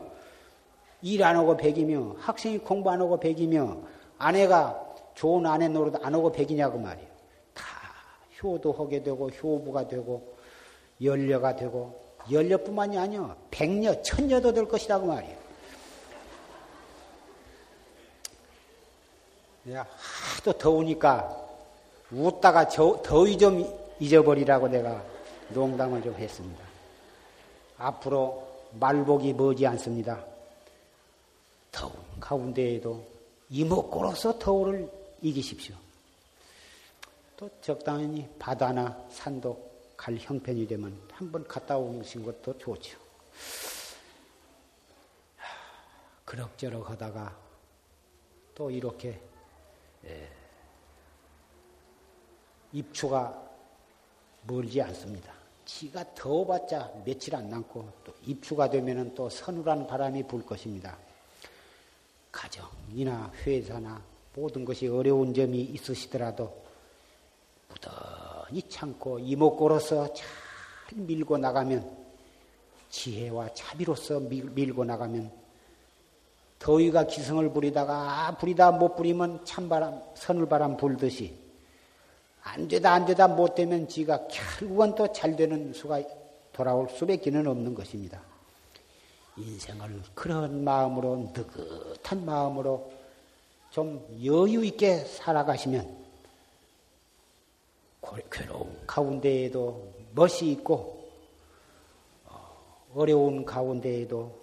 일 1.02 1.22
안 1.22 1.36
하고 1.36 1.56
백이며 1.56 2.16
학생이 2.18 2.58
공부 2.58 2.90
안 2.90 3.00
하고 3.00 3.20
백이며 3.20 3.78
아내가 4.18 4.84
좋은 5.14 5.46
아내 5.46 5.68
노릇 5.68 5.94
안 6.04 6.12
하고 6.12 6.32
백이냐고 6.32 6.78
말이에요. 6.78 7.08
다 7.54 7.64
효도 8.42 8.72
하게 8.72 9.00
되고 9.02 9.28
효부가 9.28 9.86
되고 9.86 10.34
연려가 11.00 11.54
되고 11.54 12.09
연려뿐만이 12.30 12.98
아니요 12.98 13.36
백녀 13.50 14.00
천녀도 14.02 14.52
될 14.52 14.66
것이라고 14.66 15.06
말이에요. 15.06 15.40
내가 19.64 19.86
하도 20.36 20.52
더우니까 20.52 21.36
웃다가 22.10 22.68
저, 22.68 23.00
더위 23.02 23.36
좀 23.38 23.64
잊어버리라고 23.98 24.68
내가 24.68 25.02
농담을 25.50 26.02
좀 26.02 26.14
했습니다. 26.14 26.64
앞으로 27.78 28.48
말복이 28.72 29.32
머지 29.34 29.66
않습니다. 29.66 30.24
더운 31.72 31.92
가운데에도 32.18 33.04
이목구로서 33.50 34.38
더우를 34.38 34.90
이기십시오. 35.22 35.74
또 37.36 37.50
적당히 37.60 38.28
바다나 38.38 38.96
산도 39.10 39.69
갈 40.00 40.16
형편이 40.16 40.66
되면 40.66 40.98
한 41.12 41.30
번 41.30 41.46
갔다 41.46 41.76
오신 41.76 42.24
것도 42.24 42.56
좋죠. 42.56 42.98
그럭저럭 46.24 46.88
하다가 46.88 47.36
또 48.54 48.70
이렇게 48.70 49.20
입추가 52.72 53.46
멀지 54.46 54.80
않습니다. 54.80 55.34
지가 55.66 56.14
더워봤자 56.14 57.02
며칠 57.04 57.36
안 57.36 57.50
남고 57.50 57.92
또 58.02 58.14
입추가 58.22 58.70
되면은 58.70 59.14
또 59.14 59.28
서늘한 59.28 59.86
바람이 59.86 60.26
불 60.26 60.46
것입니다. 60.46 60.96
가정이나 62.32 63.30
회사나 63.44 64.02
모든 64.34 64.64
것이 64.64 64.88
어려운 64.88 65.34
점이 65.34 65.60
있으시더라도 65.60 66.64
천천히 68.50 68.62
참고 68.68 69.18
이목구로서 69.18 70.12
잘 70.12 70.26
밀고 70.90 71.38
나가면 71.38 71.98
지혜와 72.90 73.54
자비로서 73.54 74.20
밀 74.20 74.74
고 74.74 74.84
나가면 74.84 75.30
더위가 76.58 77.06
기승을 77.06 77.52
부리다가 77.52 78.36
부리다 78.38 78.72
못 78.72 78.96
부리면 78.96 79.44
찬바람 79.44 80.02
서늘바람 80.14 80.76
불듯이 80.76 81.34
안 82.42 82.68
되다 82.68 82.92
안 82.92 83.06
되다 83.06 83.28
못 83.28 83.54
되면 83.54 83.88
지가 83.88 84.26
결국은 84.28 84.94
또 84.94 85.10
잘 85.12 85.36
되는 85.36 85.72
수가 85.72 86.02
돌아올 86.52 86.88
수밖에는 86.90 87.46
없는 87.46 87.74
것입니다. 87.74 88.20
인생을 89.38 90.02
그런 90.14 90.64
마음으로 90.64 91.32
느긋한 91.34 92.26
마음으로 92.26 92.90
좀 93.70 94.04
여유 94.24 94.64
있게 94.64 94.98
살아가시면 94.98 95.99
괴로운 98.30 98.76
가운데에도 98.86 99.92
멋이 100.14 100.52
있고 100.52 101.08
어, 102.26 102.86
어려운 102.94 103.44
가운데에도 103.44 104.40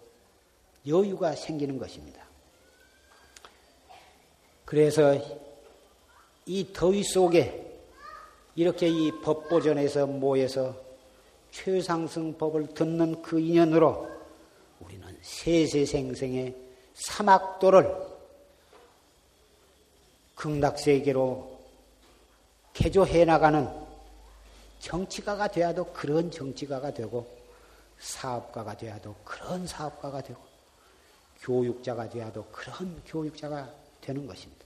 여유가 0.85 1.33
생기는 1.33 1.77
것입니다. 1.77 2.25
그래서 4.63 5.15
이 6.45 6.71
더위 6.73 7.03
속에 7.03 7.65
이렇게 8.55 8.87
이 8.87 9.11
법보전에서 9.21 10.07
모여서 10.07 10.75
최상승 11.51 12.37
법을 12.37 12.73
듣는 12.73 13.21
그 13.21 13.39
인연으로 13.39 14.07
우리는 14.79 15.17
세세생생의 15.21 16.55
사막도를 16.93 17.93
극락세계로 20.35 21.56
개조해 22.77 23.25
나가는 23.25 23.67
정치가가 24.79 25.47
되어도 25.47 25.85
그런 25.93 26.29
정치가가 26.29 26.93
되고 26.93 27.27
사업가가 27.97 28.77
되어도 28.77 29.15
그런 29.23 29.65
사업가가 29.65 30.21
되고 30.21 30.39
교육자가 31.41 32.07
되어도 32.07 32.45
그런 32.51 33.01
교육자가 33.03 33.67
되는 33.99 34.27
것입니다. 34.27 34.56